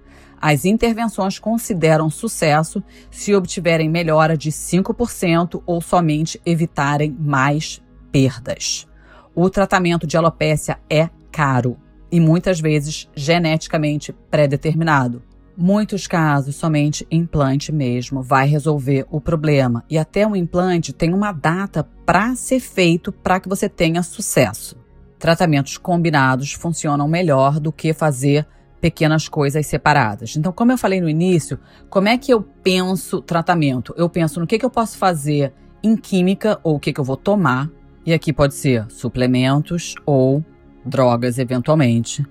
As 0.41 0.65
intervenções 0.65 1.39
consideram 1.39 2.11
sucesso 2.11 2.83
se 3.11 3.33
obtiverem 3.33 3.89
melhora 3.89 4.37
de 4.37 4.51
5% 4.51 5.63
ou 5.65 5.81
somente 5.81 6.41
evitarem 6.45 7.17
mais 7.17 7.81
perdas. 8.11 8.89
O 9.35 9.49
tratamento 9.49 10.05
de 10.05 10.17
alopécia 10.17 10.81
é 10.91 11.09
caro 11.31 11.79
e 12.11 12.19
muitas 12.19 12.61
vezes 12.61 13.09
geneticamente 13.15 14.13
pré-determinado. 14.31 15.23
Muitos 15.57 16.07
casos, 16.07 16.57
somente 16.57 17.07
implante 17.11 17.71
mesmo 17.71 18.23
vai 18.23 18.49
resolver 18.49 19.07
o 19.11 19.21
problema. 19.21 19.85
E 19.89 19.99
até 19.99 20.27
o 20.27 20.35
implante 20.35 20.93
tem 20.93 21.13
uma 21.13 21.31
data 21.31 21.87
para 22.07 22.35
ser 22.35 22.59
feito 22.59 23.13
para 23.13 23.39
que 23.39 23.49
você 23.49 23.69
tenha 23.69 24.03
sucesso. 24.03 24.77
Tratamentos 25.19 25.77
combinados 25.77 26.53
funcionam 26.53 27.07
melhor 27.07 27.61
do 27.61 27.71
que 27.71 27.93
fazer 27.93 28.47
pequenas 28.81 29.29
coisas 29.29 29.67
separadas. 29.67 30.35
Então, 30.37 30.53
como 30.53 30.73
eu 30.73 30.79
falei 30.79 31.01
no 31.01 31.09
início, 31.09 31.59
como 31.89 32.09
é 32.09 32.17
que 32.17 32.33
eu 32.33 32.43
penso 32.43 33.21
tratamento? 33.21 33.95
Eu 33.97 34.09
penso 34.09 34.41
no 34.41 34.47
que, 34.47 34.59
que 34.59 34.65
eu 34.65 34.71
posso 34.71 34.97
fazer 34.97 35.53
em 35.83 35.97
química 35.97 36.59
ou 36.65 36.77
o 36.77 36.81
que, 36.81 36.93
que 36.93 36.99
eu 36.99 37.05
vou 37.05 37.17
tomar. 37.17 37.71
E 38.05 38.13
aqui 38.13 38.33
pode 38.33 38.55
ser 38.55 38.87
suplementos 38.89 39.95
ou 40.05 40.43
drogas, 40.85 41.39
eventualmente 41.39 42.27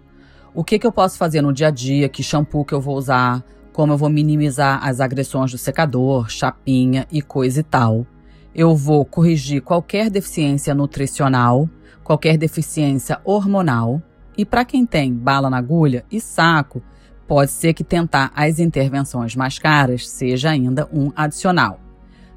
o 0.53 0.63
que, 0.63 0.77
que 0.77 0.85
eu 0.85 0.91
posso 0.91 1.17
fazer 1.17 1.41
no 1.41 1.53
dia 1.53 1.67
a 1.67 1.71
dia, 1.71 2.09
que 2.09 2.21
shampoo 2.21 2.65
que 2.65 2.73
eu 2.73 2.81
vou 2.81 2.97
usar, 2.97 3.43
como 3.71 3.93
eu 3.93 3.97
vou 3.97 4.09
minimizar 4.09 4.85
as 4.85 4.99
agressões 4.99 5.51
do 5.51 5.57
secador, 5.57 6.29
chapinha 6.29 7.07
e 7.09 7.21
coisa 7.21 7.61
e 7.61 7.63
tal. 7.63 8.05
Eu 8.53 8.75
vou 8.75 9.05
corrigir 9.05 9.61
qualquer 9.61 10.09
deficiência 10.09 10.75
nutricional, 10.75 11.69
qualquer 12.03 12.37
deficiência 12.37 13.19
hormonal. 13.23 14.01
E 14.37 14.43
para 14.43 14.65
quem 14.65 14.85
tem 14.85 15.13
bala 15.13 15.49
na 15.49 15.57
agulha 15.57 16.03
e 16.11 16.19
saco, 16.19 16.81
pode 17.25 17.51
ser 17.51 17.73
que 17.73 17.83
tentar 17.83 18.29
as 18.35 18.59
intervenções 18.59 19.37
mais 19.37 19.57
caras 19.57 20.09
seja 20.09 20.49
ainda 20.49 20.89
um 20.91 21.13
adicional. 21.15 21.79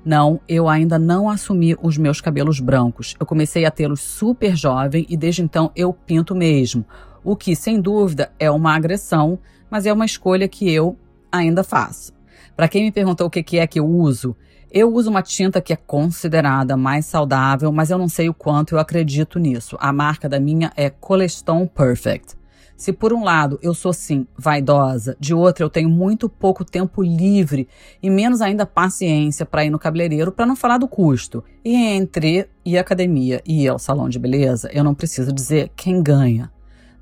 Não, 0.04 0.40
eu 0.46 0.68
ainda 0.68 1.00
não 1.00 1.28
assumi 1.28 1.74
os 1.82 1.98
meus 1.98 2.20
cabelos 2.20 2.60
brancos. 2.60 3.16
Eu 3.18 3.26
comecei 3.26 3.64
a 3.64 3.70
tê-los 3.72 4.00
super 4.00 4.54
jovem 4.54 5.04
e 5.08 5.16
desde 5.16 5.42
então 5.42 5.72
eu 5.74 5.92
pinto 5.92 6.32
mesmo 6.34 6.84
o 7.24 7.34
que, 7.34 7.56
sem 7.56 7.80
dúvida, 7.80 8.30
é 8.38 8.50
uma 8.50 8.74
agressão, 8.74 9.38
mas 9.70 9.86
é 9.86 9.92
uma 9.92 10.04
escolha 10.04 10.46
que 10.46 10.70
eu 10.70 10.96
ainda 11.32 11.64
faço. 11.64 12.12
Para 12.54 12.68
quem 12.68 12.84
me 12.84 12.92
perguntou 12.92 13.26
o 13.26 13.30
que 13.30 13.58
é 13.58 13.66
que 13.66 13.80
eu 13.80 13.86
uso, 13.86 14.36
eu 14.70 14.92
uso 14.92 15.08
uma 15.08 15.22
tinta 15.22 15.60
que 15.60 15.72
é 15.72 15.76
considerada 15.76 16.76
mais 16.76 17.06
saudável, 17.06 17.70
mas 17.72 17.90
eu 17.90 17.98
não 17.98 18.08
sei 18.08 18.28
o 18.28 18.34
quanto 18.34 18.74
eu 18.74 18.78
acredito 18.78 19.38
nisso. 19.38 19.76
A 19.80 19.92
marca 19.92 20.28
da 20.28 20.40
minha 20.40 20.72
é 20.76 20.90
Colestone 20.90 21.68
Perfect. 21.68 22.36
Se 22.76 22.92
por 22.92 23.12
um 23.12 23.22
lado 23.22 23.56
eu 23.62 23.72
sou 23.72 23.92
sim 23.92 24.26
vaidosa, 24.36 25.16
de 25.20 25.32
outro 25.32 25.64
eu 25.64 25.70
tenho 25.70 25.88
muito 25.88 26.28
pouco 26.28 26.64
tempo 26.64 27.02
livre 27.02 27.68
e 28.02 28.10
menos 28.10 28.40
ainda 28.40 28.66
paciência 28.66 29.46
para 29.46 29.64
ir 29.64 29.70
no 29.70 29.78
cabeleireiro, 29.78 30.32
para 30.32 30.44
não 30.44 30.56
falar 30.56 30.78
do 30.78 30.88
custo. 30.88 31.44
E 31.64 31.74
entre 31.74 32.48
ir 32.64 32.76
academia 32.76 33.40
e 33.46 33.62
ir 33.62 33.68
ao 33.68 33.78
salão 33.78 34.08
de 34.08 34.18
beleza, 34.18 34.68
eu 34.72 34.82
não 34.82 34.94
preciso 34.94 35.32
dizer 35.32 35.70
quem 35.76 36.02
ganha. 36.02 36.50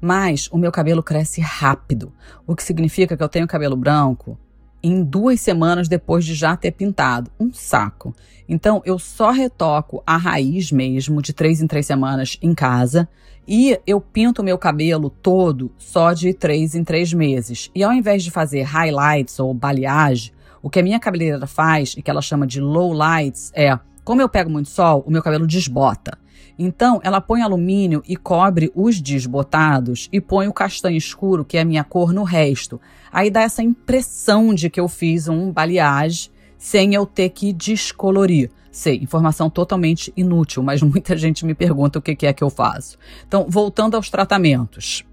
Mas 0.04 0.48
o 0.50 0.58
meu 0.58 0.72
cabelo 0.72 1.00
cresce 1.00 1.40
rápido, 1.40 2.12
o 2.44 2.56
que 2.56 2.64
significa 2.64 3.16
que 3.16 3.22
eu 3.22 3.28
tenho 3.28 3.46
cabelo 3.46 3.76
branco 3.76 4.36
em 4.82 5.04
duas 5.04 5.40
semanas 5.40 5.86
depois 5.86 6.24
de 6.24 6.34
já 6.34 6.56
ter 6.56 6.72
pintado. 6.72 7.30
Um 7.38 7.52
saco. 7.52 8.12
Então 8.48 8.82
eu 8.84 8.98
só 8.98 9.30
retoco 9.30 10.02
a 10.04 10.16
raiz 10.16 10.72
mesmo, 10.72 11.22
de 11.22 11.32
três 11.32 11.62
em 11.62 11.68
três 11.68 11.86
semanas 11.86 12.36
em 12.42 12.52
casa. 12.52 13.08
E 13.46 13.78
eu 13.86 14.00
pinto 14.00 14.42
o 14.42 14.44
meu 14.44 14.58
cabelo 14.58 15.08
todo 15.08 15.72
só 15.78 16.12
de 16.12 16.34
três 16.34 16.74
em 16.74 16.82
três 16.82 17.12
meses. 17.12 17.70
E 17.72 17.84
ao 17.84 17.92
invés 17.92 18.24
de 18.24 18.30
fazer 18.30 18.62
highlights 18.62 19.38
ou 19.38 19.54
balayage, 19.54 20.32
o 20.60 20.68
que 20.68 20.80
a 20.80 20.82
minha 20.82 20.98
cabeleireira 20.98 21.46
faz 21.46 21.94
e 21.96 22.02
que 22.02 22.10
ela 22.10 22.22
chama 22.22 22.46
de 22.46 22.60
low 22.60 22.92
lights 22.92 23.52
é, 23.54 23.78
como 24.04 24.20
eu 24.20 24.28
pego 24.28 24.50
muito 24.50 24.68
sol, 24.68 25.04
o 25.06 25.10
meu 25.10 25.22
cabelo 25.22 25.46
desbota. 25.46 26.18
Então, 26.62 27.00
ela 27.02 27.20
põe 27.20 27.42
alumínio 27.42 28.04
e 28.06 28.16
cobre 28.16 28.70
os 28.72 29.00
desbotados 29.00 30.08
e 30.12 30.20
põe 30.20 30.46
o 30.46 30.52
castanho 30.52 30.96
escuro, 30.96 31.44
que 31.44 31.56
é 31.56 31.62
a 31.62 31.64
minha 31.64 31.82
cor, 31.82 32.12
no 32.12 32.22
resto. 32.22 32.80
Aí 33.12 33.30
dá 33.30 33.42
essa 33.42 33.64
impressão 33.64 34.54
de 34.54 34.70
que 34.70 34.78
eu 34.78 34.86
fiz 34.86 35.26
um 35.26 35.50
balayage 35.50 36.30
sem 36.56 36.94
eu 36.94 37.04
ter 37.04 37.30
que 37.30 37.52
descolorir. 37.52 38.48
Sei, 38.70 38.96
informação 38.98 39.50
totalmente 39.50 40.12
inútil, 40.16 40.62
mas 40.62 40.80
muita 40.82 41.16
gente 41.16 41.44
me 41.44 41.52
pergunta 41.52 41.98
o 41.98 42.02
que 42.02 42.26
é 42.26 42.32
que 42.32 42.44
eu 42.44 42.50
faço. 42.50 42.96
Então, 43.26 43.46
voltando 43.48 43.96
aos 43.96 44.08
tratamentos. 44.08 45.04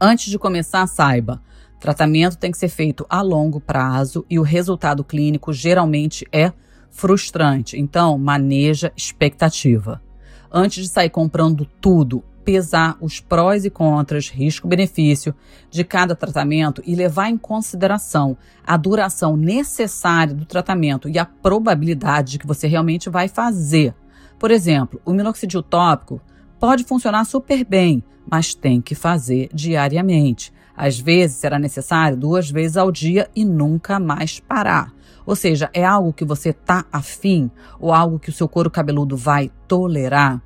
Antes 0.00 0.30
de 0.30 0.38
começar, 0.38 0.86
saiba, 0.86 1.42
tratamento 1.78 2.38
tem 2.38 2.50
que 2.50 2.58
ser 2.58 2.68
feito 2.68 3.04
a 3.10 3.20
longo 3.20 3.60
prazo 3.60 4.24
e 4.30 4.38
o 4.38 4.42
resultado 4.42 5.04
clínico 5.04 5.52
geralmente 5.52 6.26
é 6.32 6.52
frustrante. 6.90 7.78
Então, 7.78 8.16
maneja 8.16 8.90
expectativa 8.96 10.00
antes 10.54 10.84
de 10.84 10.88
sair 10.88 11.10
comprando 11.10 11.66
tudo, 11.80 12.22
pesar 12.44 12.96
os 13.00 13.18
prós 13.18 13.64
e 13.64 13.70
contras, 13.70 14.28
risco-benefício 14.28 15.34
de 15.68 15.82
cada 15.82 16.14
tratamento 16.14 16.80
e 16.86 16.94
levar 16.94 17.28
em 17.28 17.36
consideração 17.36 18.36
a 18.64 18.76
duração 18.76 19.36
necessária 19.36 20.32
do 20.32 20.44
tratamento 20.44 21.08
e 21.08 21.18
a 21.18 21.24
probabilidade 21.24 22.32
de 22.32 22.38
que 22.38 22.46
você 22.46 22.68
realmente 22.68 23.10
vai 23.10 23.26
fazer. 23.26 23.94
Por 24.38 24.52
exemplo, 24.52 25.00
o 25.04 25.12
minoxidil 25.12 25.62
tópico 25.62 26.20
pode 26.60 26.84
funcionar 26.84 27.24
super 27.24 27.64
bem, 27.64 28.04
mas 28.30 28.54
tem 28.54 28.80
que 28.80 28.94
fazer 28.94 29.48
diariamente. 29.52 30.52
Às 30.76 30.98
vezes 30.98 31.38
será 31.38 31.58
necessário 31.58 32.16
duas 32.16 32.50
vezes 32.50 32.76
ao 32.76 32.92
dia 32.92 33.28
e 33.34 33.44
nunca 33.44 33.98
mais 33.98 34.38
parar. 34.38 34.92
Ou 35.26 35.34
seja, 35.34 35.70
é 35.72 35.84
algo 35.84 36.12
que 36.12 36.24
você 36.24 36.52
tá 36.52 36.84
afim 36.92 37.50
ou 37.80 37.92
algo 37.92 38.18
que 38.18 38.28
o 38.28 38.32
seu 38.32 38.48
couro 38.48 38.70
cabeludo 38.70 39.16
vai 39.16 39.50
tolerar? 39.66 40.42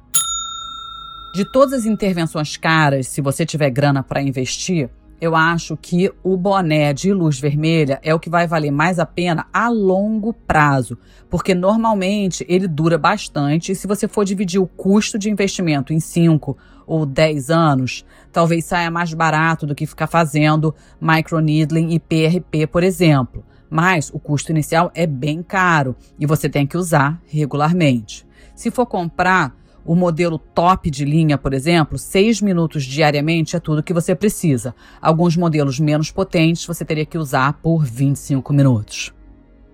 De 1.35 1.45
todas 1.45 1.81
as 1.81 1.87
intervenções 1.87 2.57
caras, 2.57 3.09
se 3.09 3.21
você 3.21 3.45
tiver 3.45 3.71
grana 3.71 4.03
para 4.03 4.23
investir, 4.23 4.91
eu 5.21 5.35
acho 5.35 5.77
que 5.77 6.13
o 6.23 6.37
boné 6.37 6.93
de 6.93 7.13
luz 7.13 7.41
vermelha 7.41 7.99
é 8.03 8.15
o 8.15 8.21
que 8.21 8.31
vai 8.31 8.47
valer 8.47 8.71
mais 8.71 8.99
a 8.99 9.07
pena 9.07 9.47
a 9.53 9.69
longo 9.69 10.33
prazo, 10.33 10.97
porque 11.29 11.55
normalmente 11.55 12.47
ele 12.49 12.69
dura 12.69 12.97
bastante 12.97 13.73
e 13.73 13.75
se 13.75 13.87
você 13.87 14.07
for 14.07 14.25
dividir 14.25 14.61
o 14.61 14.67
custo 14.67 15.19
de 15.19 15.29
investimento 15.29 15.93
em 15.93 15.99
5 15.99 16.57
ou 16.87 17.05
10 17.05 17.51
anos, 17.51 18.05
talvez 18.33 18.65
saia 18.65 18.91
mais 18.91 19.13
barato 19.13 19.67
do 19.67 19.75
que 19.75 19.87
ficar 19.87 20.07
fazendo 20.07 20.75
microneedling 21.01 21.91
e 21.91 21.99
PRP, 21.99 22.67
por 22.67 22.85
exemplo 22.85 23.45
mas 23.71 24.11
o 24.13 24.19
custo 24.19 24.51
inicial 24.51 24.91
é 24.95 25.07
bem 25.07 25.43
caro 25.43 25.97
e 26.19 26.27
você 26.27 26.49
tem 26.49 26.67
que 26.67 26.77
usar 26.77 27.21
regularmente. 27.27 28.27
Se 28.55 28.71
for 28.71 28.87
comprar 28.87 29.57
o 29.85 29.95
modelo 29.95 30.39
top 30.39 30.91
de 30.91 31.05
linha, 31.05 31.39
por 31.39 31.55
exemplo, 31.55 31.97
6 31.97 32.43
minutos 32.43 32.85
diariamente 32.85 33.57
é 33.57 33.61
tudo 33.61 33.83
que 33.83 33.95
você 33.95 34.15
precisa. 34.15 34.75
Alguns 35.01 35.37
modelos 35.37 35.81
menos 35.81 36.11
potentes 36.11 36.67
você 36.67 36.85
teria 36.85 37.07
que 37.07 37.17
usar 37.17 37.55
por 37.55 37.85
25 37.85 38.53
minutos. 38.53 39.15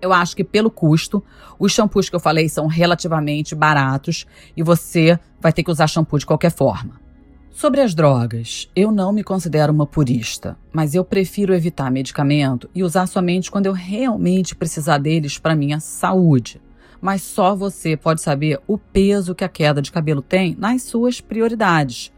Eu 0.01 0.13
acho 0.13 0.35
que 0.35 0.43
pelo 0.43 0.69
custo, 0.69 1.23
os 1.59 1.73
shampoos 1.73 2.09
que 2.09 2.15
eu 2.15 2.19
falei 2.19 2.47
são 2.47 2.67
relativamente 2.67 3.55
baratos 3.55 4.25
e 4.55 4.63
você 4.63 5.19
vai 5.41 5.51
ter 5.51 5.63
que 5.63 5.71
usar 5.71 5.87
shampoo 5.87 6.19
de 6.19 6.25
qualquer 6.25 6.51
forma. 6.51 7.04
Sobre 7.55 7.79
as 7.79 7.95
drogas, 7.95 8.69
eu 8.75 8.91
não 8.91 9.13
me 9.13 9.23
considero 9.23 9.71
uma 9.71 9.87
purista, 9.87 10.57
mas 10.73 10.93
eu 10.93 11.05
prefiro 11.05 11.55
evitar 11.55 11.89
medicamento 11.89 12.69
e 12.75 12.83
usar 12.83 13.07
somente 13.07 13.49
quando 13.49 13.65
eu 13.65 13.71
realmente 13.71 14.53
precisar 14.53 14.97
deles 14.97 15.39
para 15.39 15.55
minha 15.55 15.79
saúde. 15.79 16.61
Mas 16.99 17.21
só 17.21 17.55
você 17.55 17.95
pode 17.95 18.19
saber 18.19 18.59
o 18.67 18.77
peso 18.77 19.33
que 19.33 19.45
a 19.45 19.47
queda 19.47 19.81
de 19.81 19.89
cabelo 19.89 20.21
tem 20.21 20.53
nas 20.59 20.83
suas 20.83 21.21
prioridades. 21.21 22.11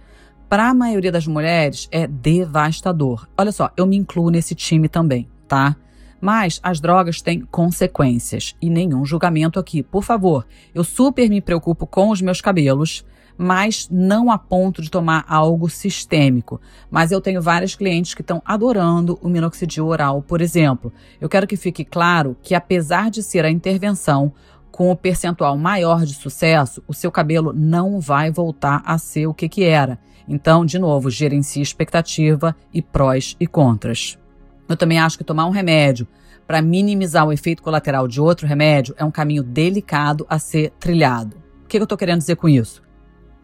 Para 0.49 0.69
a 0.69 0.73
maioria 0.73 1.11
das 1.11 1.27
mulheres 1.27 1.87
é 1.91 2.07
devastador. 2.07 3.27
Olha 3.37 3.51
só, 3.51 3.69
eu 3.77 3.85
me 3.85 3.95
incluo 3.95 4.31
nesse 4.31 4.55
time 4.55 4.89
também, 4.89 5.29
tá? 5.47 5.75
Mas 6.19 6.59
as 6.63 6.79
drogas 6.79 7.21
têm 7.21 7.41
consequências 7.41 8.55
e 8.59 8.71
nenhum 8.71 9.05
julgamento 9.05 9.59
aqui, 9.59 9.83
por 9.83 10.03
favor. 10.03 10.47
Eu 10.73 10.83
super 10.83 11.29
me 11.29 11.41
preocupo 11.41 11.85
com 11.85 12.09
os 12.09 12.23
meus 12.23 12.41
cabelos 12.41 13.05
mas 13.37 13.87
não 13.91 14.31
a 14.31 14.37
ponto 14.37 14.81
de 14.81 14.89
tomar 14.89 15.25
algo 15.27 15.69
sistêmico. 15.69 16.59
Mas 16.89 17.11
eu 17.11 17.21
tenho 17.21 17.41
vários 17.41 17.75
clientes 17.75 18.13
que 18.13 18.21
estão 18.21 18.41
adorando 18.45 19.19
o 19.21 19.29
minoxidil 19.29 19.87
oral, 19.87 20.21
por 20.21 20.41
exemplo. 20.41 20.91
Eu 21.21 21.29
quero 21.29 21.45
que 21.45 21.55
fique 21.55 21.85
claro 21.85 22.35
que, 22.41 22.55
apesar 22.55 23.09
de 23.11 23.21
ser 23.21 23.45
a 23.45 23.51
intervenção 23.51 24.33
com 24.71 24.91
o 24.91 24.95
percentual 24.95 25.57
maior 25.57 26.05
de 26.05 26.13
sucesso, 26.13 26.83
o 26.87 26.93
seu 26.93 27.11
cabelo 27.11 27.53
não 27.53 27.99
vai 27.99 28.31
voltar 28.31 28.81
a 28.85 28.97
ser 28.97 29.27
o 29.27 29.33
que, 29.33 29.49
que 29.49 29.63
era. 29.63 29.99
Então, 30.27 30.65
de 30.65 30.77
novo, 30.77 31.09
gerencie 31.09 31.61
expectativa 31.61 32.55
e 32.73 32.81
prós 32.81 33.35
e 33.39 33.47
contras. 33.47 34.19
Eu 34.67 34.75
também 34.75 34.99
acho 34.99 35.17
que 35.17 35.23
tomar 35.23 35.45
um 35.45 35.51
remédio 35.51 36.07
para 36.45 36.61
minimizar 36.61 37.25
o 37.25 37.33
efeito 37.33 37.63
colateral 37.63 38.07
de 38.07 38.21
outro 38.21 38.47
remédio 38.47 38.95
é 38.97 39.03
um 39.03 39.11
caminho 39.11 39.43
delicado 39.43 40.25
a 40.29 40.37
ser 40.39 40.71
trilhado. 40.79 41.37
O 41.63 41.67
que 41.67 41.77
eu 41.77 41.83
estou 41.83 41.97
querendo 41.97 42.19
dizer 42.19 42.35
com 42.35 42.47
isso? 42.47 42.86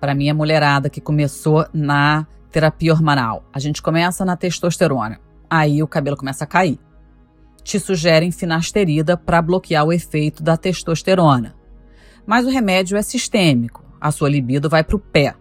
Para 0.03 0.13
mim, 0.13 0.29
a 0.29 0.33
mulherada 0.33 0.89
que 0.89 0.99
começou 0.99 1.65
na 1.71 2.27
terapia 2.51 2.91
hormonal, 2.91 3.45
a 3.53 3.57
gente 3.57 3.81
começa 3.81 4.25
na 4.25 4.35
testosterona, 4.35 5.17
aí 5.49 5.81
o 5.81 5.87
cabelo 5.87 6.17
começa 6.17 6.43
a 6.43 6.47
cair. 6.47 6.77
Te 7.63 7.79
sugerem 7.79 8.29
finasterida 8.29 9.15
para 9.15 9.41
bloquear 9.41 9.85
o 9.85 9.93
efeito 9.93 10.43
da 10.43 10.57
testosterona. 10.57 11.55
Mas 12.27 12.45
o 12.45 12.49
remédio 12.49 12.97
é 12.97 13.01
sistêmico, 13.01 13.81
a 14.01 14.11
sua 14.11 14.29
libido 14.29 14.69
vai 14.69 14.83
para 14.83 14.97
o 14.97 14.99
pé. 14.99 15.35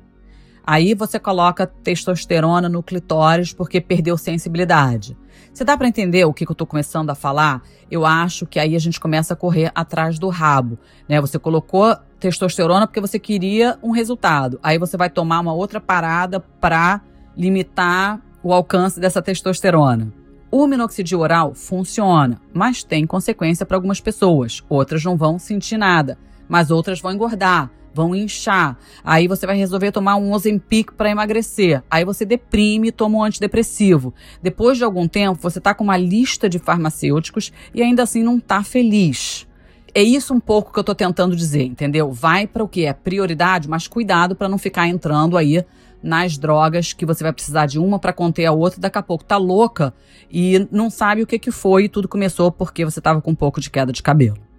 Aí 0.65 0.95
você 0.95 1.19
coloca 1.19 1.67
testosterona 1.67 2.69
no 2.69 2.83
clitóris 2.83 3.53
porque 3.53 3.81
perdeu 3.81 4.17
sensibilidade. 4.17 5.17
Você 5.53 5.65
dá 5.65 5.77
para 5.77 5.89
entender 5.89 6.25
o 6.25 6.33
que, 6.33 6.47
que 6.47 6.51
eu 6.51 6.55
estou 6.55 6.67
começando 6.67 7.11
a 7.11 7.15
falar? 7.15 7.63
Eu 7.91 8.07
acho 8.07 8.47
que 8.47 8.59
aí 8.59 8.75
a 8.75 8.79
gente 8.79 8.99
começa 8.99 9.35
a 9.35 9.37
correr 9.37 9.71
atrás 9.75 10.19
do 10.19 10.29
rabo, 10.29 10.79
né? 11.09 11.21
Você 11.21 11.39
colocou 11.39 11.95
testosterona 12.19 12.87
porque 12.87 13.01
você 13.01 13.19
queria 13.19 13.79
um 13.83 13.91
resultado. 13.91 14.59
Aí 14.63 14.79
você 14.79 14.97
vai 14.97 15.11
tomar 15.11 15.41
uma 15.41 15.53
outra 15.53 15.81
parada 15.81 16.41
para 16.41 17.03
limitar 17.37 18.21
o 18.43 18.53
alcance 18.53 18.99
dessa 18.99 19.21
testosterona. 19.21 20.13
O 20.51 20.67
minoxidil 20.67 21.21
oral 21.21 21.55
funciona, 21.55 22.41
mas 22.53 22.85
tem 22.85 23.07
consequência 23.07 23.67
para 23.67 23.77
algumas 23.77 24.01
pessoas. 24.01 24.63
Outras 24.69 25.03
não 25.05 25.17
vão 25.17 25.39
sentir 25.39 25.77
nada, 25.77 26.19
mas 26.49 26.71
outras 26.71 27.01
vão 27.01 27.13
engordar 27.13 27.71
vão 27.95 28.15
inchar. 28.15 28.79
Aí 29.05 29.29
você 29.29 29.47
vai 29.47 29.57
resolver 29.57 29.93
tomar 29.93 30.17
um 30.17 30.33
Ozempic 30.33 30.93
para 30.93 31.11
emagrecer. 31.11 31.83
Aí 31.91 32.05
você 32.05 32.25
deprime 32.25 32.89
e 32.89 32.93
toma 32.93 33.19
um 33.19 33.23
antidepressivo. 33.23 34.15
Depois 34.43 34.79
de 34.79 34.85
algum 34.85 35.07
tempo, 35.09 35.41
você 35.41 35.59
está 35.59 35.75
com 35.75 35.85
uma 35.85 35.97
lista 35.97 36.49
de 36.49 36.59
farmacêuticos 36.59 37.53
e 37.75 37.83
ainda 37.83 38.03
assim 38.03 38.23
não 38.23 38.39
está 38.39 38.63
feliz. 38.63 39.47
É 39.95 40.03
isso 40.03 40.33
um 40.33 40.41
pouco 40.41 40.73
que 40.73 40.79
eu 40.79 40.83
estou 40.83 40.95
tentando 40.95 41.37
dizer, 41.37 41.65
entendeu? 41.65 42.11
Vai 42.11 42.47
para 42.47 42.65
o 42.65 42.69
que 42.69 42.87
é 42.87 42.95
prioridade, 42.95 43.69
mas 43.69 43.87
cuidado 43.87 44.35
para 44.35 44.49
não 44.49 44.57
ficar 44.57 44.89
entrando 44.89 45.37
aí 45.37 45.63
nas 46.03 46.37
drogas 46.37 46.93
que 46.93 47.07
você 47.07 47.23
vai 47.23 47.33
precisar 47.33 47.67
de 47.67 47.79
uma 47.79 47.99
para 47.99 48.13
conter 48.13 48.47
a 48.47 48.53
outra, 48.53 48.81
daqui 48.81 48.99
a 48.99 49.03
pouco 49.03 49.25
tá 49.25 49.37
louca 49.37 49.95
e 50.31 50.67
não 50.71 50.91
sabe 50.91 51.23
o 51.23 51.27
que 51.27 51.39
que 51.39 51.51
foi 51.51 51.85
e 51.85 51.89
tudo 51.89 52.09
começou 52.09 52.51
porque 52.51 52.85
você 52.85 52.99
estava 52.99 53.21
com 53.21 53.31
um 53.31 53.35
pouco 53.35 53.61
de 53.61 53.71
queda 53.71 53.93
de 53.93 54.03
cabelo. 54.03 54.52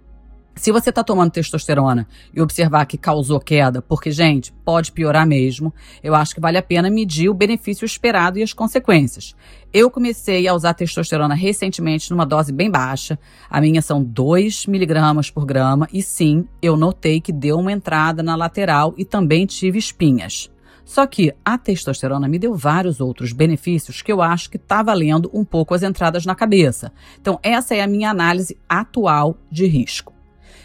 Se 0.56 0.70
você 0.70 0.90
está 0.90 1.02
tomando 1.02 1.32
testosterona 1.32 2.06
e 2.32 2.40
observar 2.40 2.86
que 2.86 2.96
causou 2.96 3.40
queda, 3.40 3.82
porque, 3.82 4.10
gente, 4.10 4.52
pode 4.64 4.92
piorar 4.92 5.26
mesmo, 5.26 5.74
eu 6.02 6.14
acho 6.14 6.34
que 6.34 6.40
vale 6.40 6.56
a 6.56 6.62
pena 6.62 6.88
medir 6.88 7.28
o 7.28 7.34
benefício 7.34 7.84
esperado 7.84 8.38
e 8.38 8.42
as 8.42 8.52
consequências. 8.52 9.34
Eu 9.72 9.90
comecei 9.90 10.46
a 10.46 10.54
usar 10.54 10.74
testosterona 10.74 11.34
recentemente 11.34 12.10
numa 12.10 12.24
dose 12.24 12.52
bem 12.52 12.70
baixa. 12.70 13.18
A 13.50 13.60
minha 13.60 13.82
são 13.82 14.02
2 14.02 14.66
miligramas 14.66 15.28
por 15.28 15.44
grama 15.44 15.88
e 15.92 16.02
sim, 16.02 16.46
eu 16.62 16.76
notei 16.76 17.20
que 17.20 17.32
deu 17.32 17.58
uma 17.58 17.72
entrada 17.72 18.22
na 18.22 18.36
lateral 18.36 18.94
e 18.96 19.04
também 19.04 19.46
tive 19.46 19.78
espinhas. 19.78 20.50
Só 20.84 21.06
que 21.06 21.34
a 21.44 21.58
testosterona 21.58 22.28
me 22.28 22.38
deu 22.38 22.54
vários 22.54 23.00
outros 23.00 23.32
benefícios 23.32 24.02
que 24.02 24.12
eu 24.12 24.22
acho 24.22 24.50
que 24.50 24.56
está 24.56 24.82
valendo 24.82 25.30
um 25.34 25.44
pouco 25.44 25.74
as 25.74 25.82
entradas 25.82 26.24
na 26.24 26.34
cabeça. 26.34 26.92
Então, 27.20 27.40
essa 27.42 27.74
é 27.74 27.80
a 27.80 27.86
minha 27.86 28.10
análise 28.10 28.56
atual 28.68 29.36
de 29.50 29.66
risco. 29.66 30.14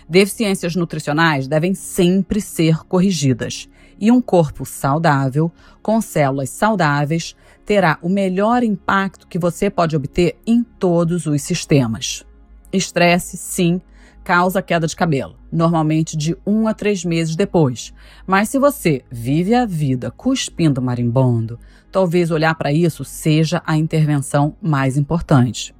Deficiências 0.10 0.76
nutricionais 0.76 1.48
devem 1.48 1.76
sempre 1.76 2.41
ser 2.41 2.84
corrigidas. 2.86 3.69
E 4.00 4.12
um 4.12 4.19
corpo 4.19 4.65
saudável, 4.65 5.52
com 5.84 6.02
células 6.02 6.50
saudáveis, 6.50 7.36
terá 7.63 8.00
o 8.02 8.10
melhor 8.10 8.63
impacto 8.63 9.28
que 9.28 9.38
você 9.38 9.69
pode 9.69 9.95
obter 9.95 10.36
em 10.48 10.63
todos 10.63 11.28
os 11.28 11.43
sistemas. 11.43 12.26
Estresse, 12.74 13.38
sim, 13.38 13.80
causa 14.24 14.63
queda 14.63 14.88
de 14.88 14.95
cabelo, 14.95 15.36
normalmente 15.52 16.17
de 16.17 16.36
um 16.43 16.67
a 16.67 16.74
três 16.74 17.06
meses 17.06 17.36
depois. 17.36 17.93
Mas 18.26 18.50
se 18.50 18.58
você 18.58 19.04
vive 19.12 19.54
a 19.54 19.65
vida 19.65 20.10
cuspindo 20.10 20.82
marimbondo, 20.82 21.60
talvez 21.91 22.32
olhar 22.32 22.56
para 22.56 22.72
isso 22.72 23.06
seja 23.06 23.62
a 23.63 23.78
intervenção 23.78 24.56
mais 24.60 24.98
importante 24.98 25.78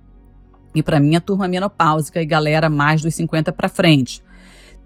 e 0.74 0.84
para 0.84 1.00
minha 1.00 1.22
turma 1.22 1.48
menopáusica 1.48 2.22
e 2.22 2.26
galera 2.26 2.70
mais 2.70 3.02
dos 3.02 3.16
50 3.16 3.52
para 3.52 3.70
frente. 3.70 4.24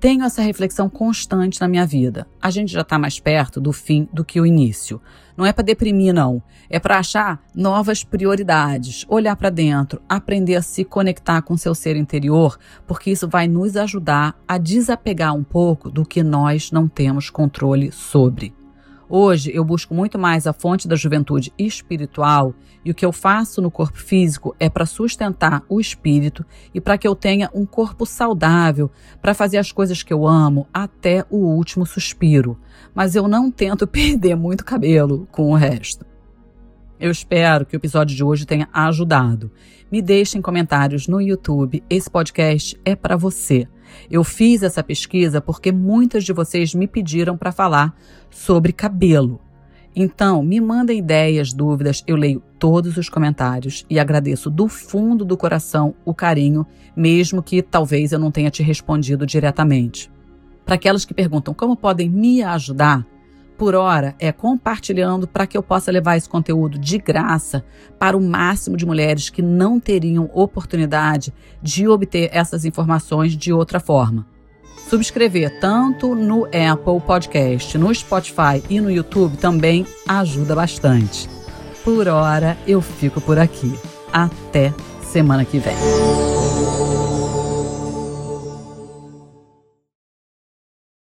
Tenho 0.03 0.25
essa 0.25 0.41
reflexão 0.41 0.89
constante 0.89 1.61
na 1.61 1.67
minha 1.69 1.85
vida. 1.85 2.27
A 2.41 2.49
gente 2.49 2.73
já 2.73 2.81
está 2.81 2.99
mais 2.99 3.21
perto 3.21 3.61
do 3.61 3.71
fim 3.71 4.09
do 4.11 4.25
que 4.25 4.41
o 4.41 4.45
início. 4.45 5.01
Não 5.37 5.45
é 5.45 5.53
para 5.53 5.63
deprimir, 5.63 6.13
não. 6.13 6.43
É 6.69 6.77
para 6.77 6.97
achar 6.97 7.41
novas 7.55 8.03
prioridades, 8.03 9.05
olhar 9.07 9.35
para 9.37 9.49
dentro, 9.49 10.01
aprender 10.09 10.55
a 10.55 10.61
se 10.61 10.83
conectar 10.83 11.41
com 11.41 11.55
seu 11.55 11.73
ser 11.73 11.95
interior, 11.95 12.59
porque 12.85 13.11
isso 13.11 13.29
vai 13.29 13.47
nos 13.47 13.77
ajudar 13.77 14.35
a 14.45 14.57
desapegar 14.57 15.33
um 15.33 15.43
pouco 15.43 15.89
do 15.89 16.05
que 16.05 16.21
nós 16.21 16.69
não 16.69 16.85
temos 16.87 17.29
controle 17.29 17.89
sobre. 17.89 18.53
Hoje 19.09 19.51
eu 19.53 19.65
busco 19.65 19.93
muito 19.93 20.17
mais 20.17 20.47
a 20.47 20.53
fonte 20.53 20.87
da 20.87 20.95
juventude 20.95 21.51
espiritual 21.57 22.53
e 22.85 22.91
o 22.91 22.95
que 22.95 23.05
eu 23.05 23.11
faço 23.11 23.61
no 23.61 23.69
corpo 23.69 23.97
físico 23.97 24.55
é 24.59 24.69
para 24.69 24.85
sustentar 24.85 25.63
o 25.67 25.79
espírito 25.79 26.45
e 26.73 26.79
para 26.79 26.97
que 26.97 27.07
eu 27.07 27.13
tenha 27.13 27.49
um 27.53 27.65
corpo 27.65 28.05
saudável 28.05 28.89
para 29.21 29.33
fazer 29.33 29.57
as 29.57 29.71
coisas 29.71 30.01
que 30.01 30.13
eu 30.13 30.25
amo 30.25 30.67
até 30.73 31.25
o 31.29 31.37
último 31.37 31.85
suspiro. 31.85 32.57
Mas 32.95 33.15
eu 33.15 33.27
não 33.27 33.51
tento 33.51 33.85
perder 33.87 34.35
muito 34.35 34.65
cabelo 34.65 35.27
com 35.31 35.51
o 35.51 35.55
resto. 35.55 36.05
Eu 36.99 37.11
espero 37.11 37.65
que 37.65 37.75
o 37.75 37.77
episódio 37.77 38.15
de 38.15 38.23
hoje 38.23 38.45
tenha 38.45 38.69
ajudado. 38.71 39.51
Me 39.91 40.01
deixem 40.01 40.41
comentários 40.41 41.07
no 41.07 41.19
YouTube. 41.19 41.83
Esse 41.89 42.09
podcast 42.09 42.79
é 42.85 42.95
para 42.95 43.17
você. 43.17 43.67
Eu 44.09 44.23
fiz 44.23 44.63
essa 44.63 44.83
pesquisa 44.83 45.41
porque 45.41 45.71
muitas 45.71 46.23
de 46.23 46.33
vocês 46.33 46.73
me 46.73 46.87
pediram 46.87 47.37
para 47.37 47.51
falar 47.51 47.95
sobre 48.29 48.73
cabelo. 48.73 49.39
Então, 49.95 50.41
me 50.41 50.59
mandem 50.59 50.97
ideias, 50.97 51.53
dúvidas, 51.53 52.03
eu 52.07 52.15
leio 52.15 52.41
todos 52.57 52.97
os 52.97 53.09
comentários 53.09 53.85
e 53.89 53.99
agradeço 53.99 54.49
do 54.49 54.67
fundo 54.67 55.23
do 55.23 55.37
coração 55.37 55.93
o 56.03 56.13
carinho, 56.13 56.65
mesmo 56.95 57.43
que 57.43 57.61
talvez 57.61 58.11
eu 58.11 58.17
não 58.17 58.31
tenha 58.31 58.49
te 58.49 58.63
respondido 58.63 59.25
diretamente. 59.25 60.11
Para 60.65 60.75
aquelas 60.75 61.05
que 61.05 61.13
perguntam 61.13 61.53
como 61.53 61.75
podem 61.75 62.09
me 62.09 62.41
ajudar, 62.41 63.05
por 63.63 63.75
hora 63.75 64.13
é 64.19 64.29
compartilhando 64.29 65.25
para 65.25 65.47
que 65.47 65.57
eu 65.57 65.63
possa 65.63 65.89
levar 65.89 66.17
esse 66.17 66.27
conteúdo 66.27 66.77
de 66.77 66.97
graça 66.97 67.63
para 67.97 68.17
o 68.17 68.19
máximo 68.19 68.75
de 68.75 68.85
mulheres 68.85 69.29
que 69.29 69.41
não 69.41 69.79
teriam 69.79 70.29
oportunidade 70.33 71.33
de 71.61 71.87
obter 71.87 72.29
essas 72.33 72.65
informações 72.65 73.37
de 73.37 73.53
outra 73.53 73.79
forma. 73.79 74.27
Subscrever 74.89 75.61
tanto 75.61 76.13
no 76.13 76.43
Apple 76.47 76.99
Podcast, 77.07 77.77
no 77.77 77.95
Spotify 77.95 78.61
e 78.69 78.81
no 78.81 78.91
YouTube 78.91 79.37
também 79.37 79.87
ajuda 80.09 80.53
bastante. 80.53 81.29
Por 81.85 82.09
hora 82.09 82.57
eu 82.67 82.81
fico 82.81 83.21
por 83.21 83.39
aqui. 83.39 83.73
Até 84.11 84.73
semana 85.09 85.45
que 85.45 85.57
vem. 85.57 86.42